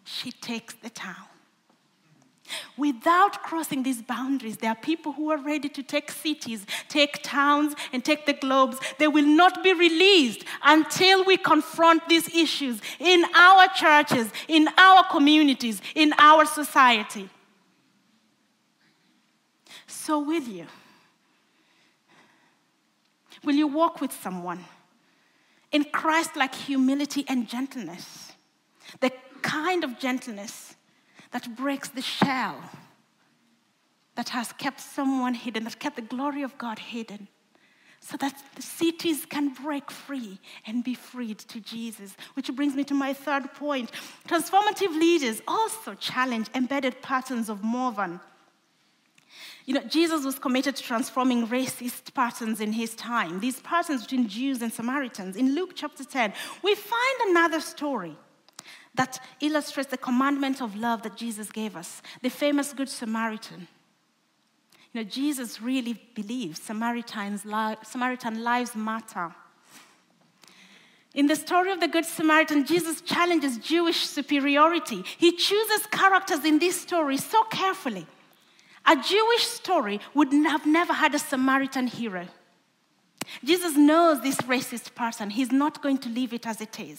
[0.04, 1.26] She takes the town.
[2.78, 7.74] Without crossing these boundaries, there are people who are ready to take cities, take towns,
[7.92, 8.78] and take the globes.
[8.98, 15.04] They will not be released until we confront these issues in our churches, in our
[15.10, 17.28] communities, in our society.
[19.86, 20.66] So, will you?
[23.44, 24.64] Will you walk with someone
[25.70, 28.32] in Christ like humility and gentleness?
[29.00, 29.12] The
[29.42, 30.76] kind of gentleness
[31.30, 32.58] that breaks the shell
[34.14, 37.28] that has kept someone hidden, that kept the glory of God hidden,
[38.00, 42.16] so that the cities can break free and be freed to Jesus.
[42.34, 43.92] Which brings me to my third point.
[44.26, 48.20] Transformative leaders also challenge embedded patterns of more than
[49.68, 54.26] you know, Jesus was committed to transforming racist patterns in his time, these patterns between
[54.26, 55.36] Jews and Samaritans.
[55.36, 58.16] In Luke chapter 10, we find another story
[58.94, 63.68] that illustrates the commandment of love that Jesus gave us, the famous Good Samaritan.
[64.94, 69.34] You know, Jesus really believes Samaritans li- Samaritan lives matter.
[71.12, 75.04] In the story of the Good Samaritan, Jesus challenges Jewish superiority.
[75.18, 78.06] He chooses characters in this story so carefully
[78.90, 82.26] A Jewish story would have never had a Samaritan hero.
[83.44, 85.28] Jesus knows this racist person.
[85.28, 86.98] He's not going to leave it as it is.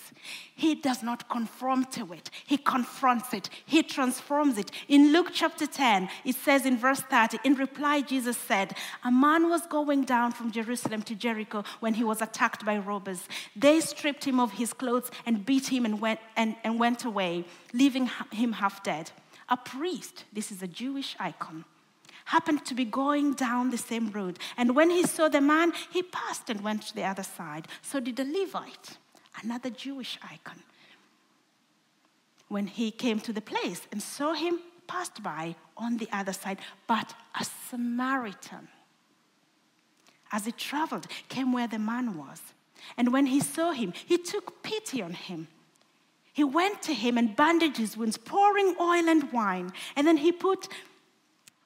[0.56, 4.70] He does not conform to it, he confronts it, he transforms it.
[4.88, 9.50] In Luke chapter 10, it says in verse 30, in reply, Jesus said, A man
[9.50, 13.28] was going down from Jerusalem to Jericho when he was attacked by robbers.
[13.56, 17.46] They stripped him of his clothes and beat him and went, and, and went away,
[17.74, 19.10] leaving him half dead.
[19.52, 21.66] A priest, this is a Jewish icon
[22.30, 24.38] happened to be going down the same road.
[24.56, 27.68] And when he saw the man, he passed and went to the other side.
[27.82, 28.98] So did a Levite,
[29.44, 30.62] another Jewish icon.
[32.48, 36.60] When he came to the place and saw him, passed by on the other side,
[36.88, 38.68] but a Samaritan.
[40.32, 42.42] As he traveled, came where the man was.
[42.96, 45.48] And when he saw him, he took pity on him.
[46.32, 49.74] He went to him and bandaged his wounds, pouring oil and wine.
[49.96, 50.68] And then he put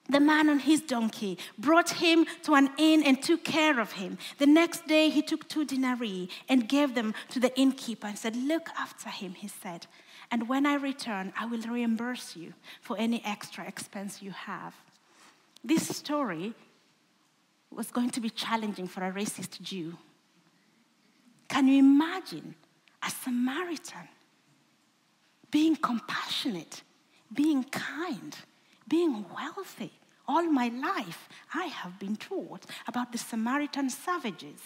[0.08, 4.18] the man on his donkey, brought him to an inn and took care of him.
[4.38, 8.36] The next day he took two denarii and gave them to the innkeeper and said,
[8.36, 9.86] Look after him, he said,
[10.30, 14.74] and when I return, I will reimburse you for any extra expense you have.
[15.62, 16.54] This story
[17.70, 19.96] was going to be challenging for a racist Jew.
[21.48, 22.54] Can you imagine
[23.02, 24.08] a Samaritan
[25.50, 26.82] being compassionate,
[27.32, 28.36] being kind?
[28.88, 29.92] Being wealthy.
[30.26, 34.60] All my life, I have been taught about the Samaritan savages.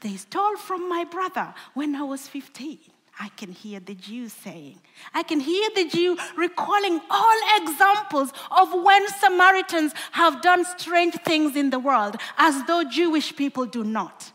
[0.00, 2.78] They stole from my brother when I was 15.
[3.18, 4.80] I can hear the Jew saying.
[5.12, 11.54] I can hear the Jew recalling all examples of when Samaritans have done strange things
[11.54, 14.32] in the world, as though Jewish people do not.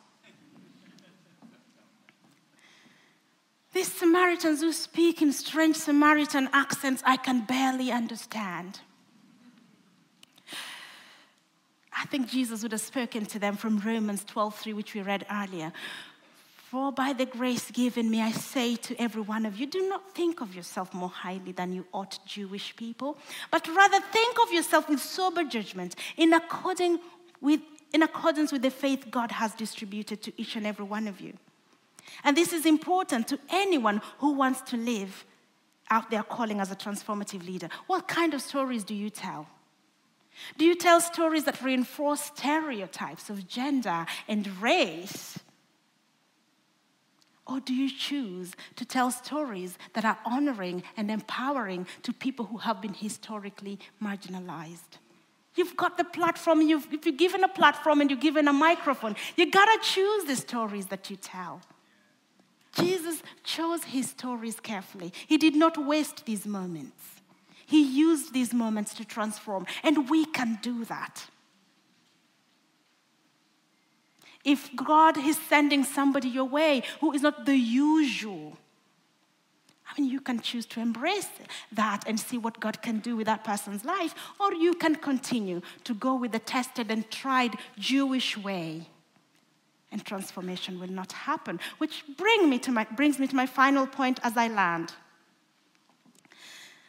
[3.75, 8.79] These Samaritans who speak in strange Samaritan accents I can barely understand.
[11.91, 15.73] I think Jesus would have spoken to them from Romans 12:3, which we read earlier.
[16.71, 20.15] For by the grace given me, I say to every one of you, do not
[20.15, 23.17] think of yourself more highly than you ought, Jewish people,
[23.51, 27.01] but rather think of yourself with sober judgment in, according
[27.41, 27.59] with,
[27.91, 31.33] in accordance with the faith God has distributed to each and every one of you.
[32.23, 35.25] And this is important to anyone who wants to live
[35.89, 37.69] out their calling as a transformative leader.
[37.87, 39.47] What kind of stories do you tell?
[40.57, 45.39] Do you tell stories that reinforce stereotypes of gender and race?
[47.47, 52.57] Or do you choose to tell stories that are honoring and empowering to people who
[52.57, 54.99] have been historically marginalized?
[55.55, 59.15] You've got the platform, you've, if you're given a platform and you're given a microphone,
[59.37, 61.61] you gotta choose the stories that you tell.
[62.75, 65.13] Jesus chose his stories carefully.
[65.27, 67.21] He did not waste these moments.
[67.65, 71.25] He used these moments to transform, and we can do that.
[74.43, 78.57] If God is sending somebody your way who is not the usual,
[79.87, 81.29] I mean, you can choose to embrace
[81.71, 85.61] that and see what God can do with that person's life, or you can continue
[85.85, 88.89] to go with the tested and tried Jewish way
[89.95, 91.57] and transformation will not happen.
[91.77, 94.91] Which bring me to my, brings me to my final point as I land.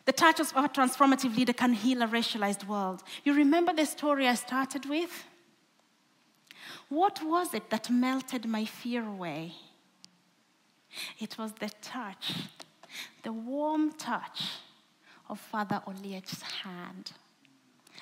[0.07, 3.05] The touch of a transformative leader can heal a racialized world.
[3.23, 5.25] You remember the story I started with?
[6.89, 9.53] What was it that melted my fear away?
[11.21, 12.33] It was the touch,
[13.23, 14.43] the warm touch
[15.29, 17.13] of Father Oliech's hand.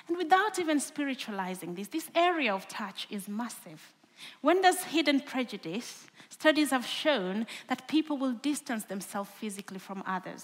[0.07, 3.93] And without even spiritualizing this, this area of touch is massive.
[4.41, 10.43] When there's hidden prejudice, studies have shown that people will distance themselves physically from others.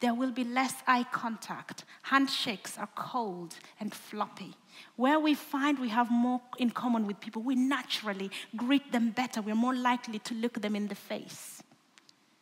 [0.00, 1.84] There will be less eye contact.
[2.02, 4.54] Handshakes are cold and floppy.
[4.96, 9.42] Where we find we have more in common with people, we naturally greet them better.
[9.42, 11.62] We're more likely to look them in the face.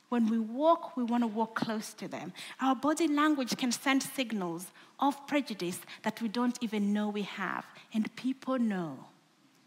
[0.09, 2.35] When we walk, we want to walk close to them.
[2.61, 4.67] Our body language can send signals
[5.01, 7.65] of prejudice that we don't even know we have,
[7.95, 9.07] and people know.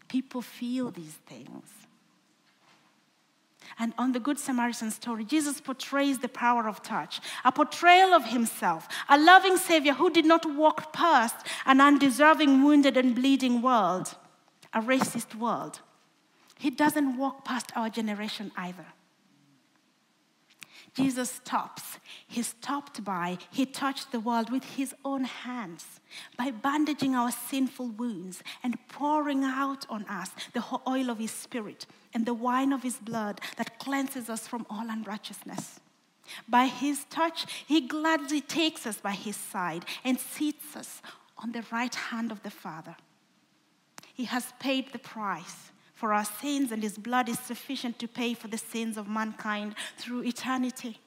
[0.08, 1.64] People feel these things.
[3.78, 8.24] And on the Good Samaritan story, Jesus portrays the power of touch, a portrayal of
[8.24, 11.36] himself, a loving Savior who did not walk past
[11.66, 14.14] an undeserving, wounded, and bleeding world,
[14.72, 15.80] a racist world.
[16.58, 18.86] He doesn't walk past our generation either.
[20.96, 21.98] Jesus stops.
[22.26, 26.00] He stopped by, he touched the world with his own hands
[26.38, 31.84] by bandaging our sinful wounds and pouring out on us the oil of his spirit
[32.14, 35.80] and the wine of his blood that cleanses us from all unrighteousness.
[36.48, 41.02] By his touch, he gladly takes us by his side and seats us
[41.36, 42.96] on the right hand of the Father.
[44.14, 48.34] He has paid the price for our sins, and his blood is sufficient to pay
[48.34, 51.00] for the sins of mankind through eternity.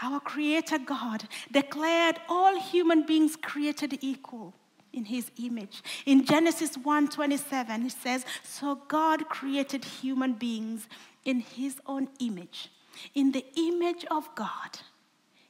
[0.00, 4.54] Our Creator God declared all human beings created equal
[4.92, 5.82] in his image.
[6.04, 10.88] In Genesis 1:27 he says, "So God created human beings
[11.24, 12.70] in his own image.
[13.14, 14.78] In the image of God,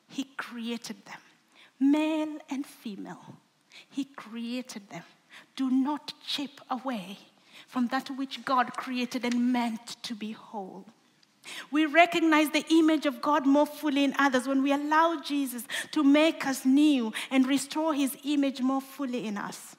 [0.09, 1.21] he created them,
[1.79, 3.39] male and female.
[3.91, 5.05] He created them.
[5.57, 7.19] Do not chip away
[7.67, 10.87] from that which God created and meant to be whole.
[11.71, 16.03] We recognize the image of God more fully in others when we allow Jesus to
[16.03, 19.77] make us new and restore his image more fully in us.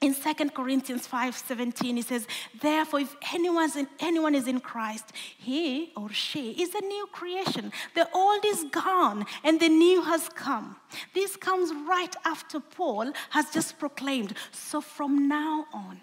[0.00, 2.26] In 2 Corinthians 5:17 he says,
[2.58, 7.70] "Therefore if anyone is in Christ, he or she is a new creation.
[7.94, 10.76] The old is gone and the new has come."
[11.12, 16.00] This comes right after Paul has just proclaimed, "So from now on,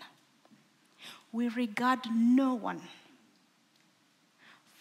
[1.38, 2.82] we regard no one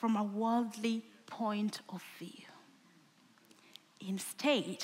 [0.01, 2.47] from a worldly point of view.
[4.01, 4.79] Instead,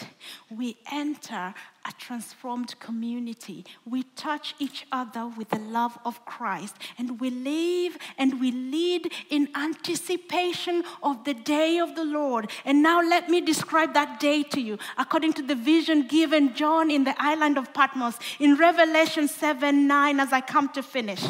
[0.50, 1.54] we enter
[1.86, 3.64] a transformed community.
[3.86, 9.10] We touch each other with the love of Christ, and we live and we lead
[9.30, 12.50] in anticipation of the day of the Lord.
[12.66, 16.90] And now, let me describe that day to you according to the vision given John
[16.90, 21.22] in the island of Patmos in Revelation 7 9, as I come to finish.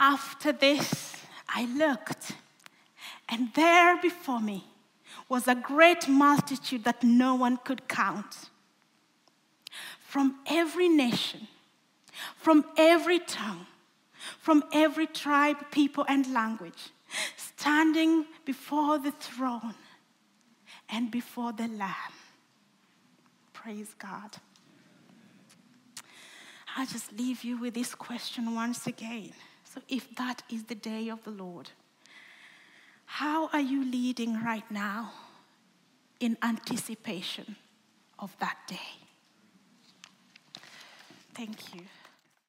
[0.00, 1.16] After this,
[1.48, 2.32] I looked,
[3.28, 4.64] and there before me
[5.28, 8.50] was a great multitude that no one could count.
[10.00, 11.48] From every nation,
[12.36, 13.66] from every tongue,
[14.38, 16.90] from every tribe, people, and language,
[17.36, 19.74] standing before the throne
[20.88, 22.14] and before the Lamb.
[23.52, 24.36] Praise God.
[26.76, 29.32] I just leave you with this question once again.
[29.78, 31.70] So, if that is the day of the Lord,
[33.06, 35.12] how are you leading right now
[36.18, 37.54] in anticipation
[38.18, 38.98] of that day?
[41.32, 41.82] Thank you.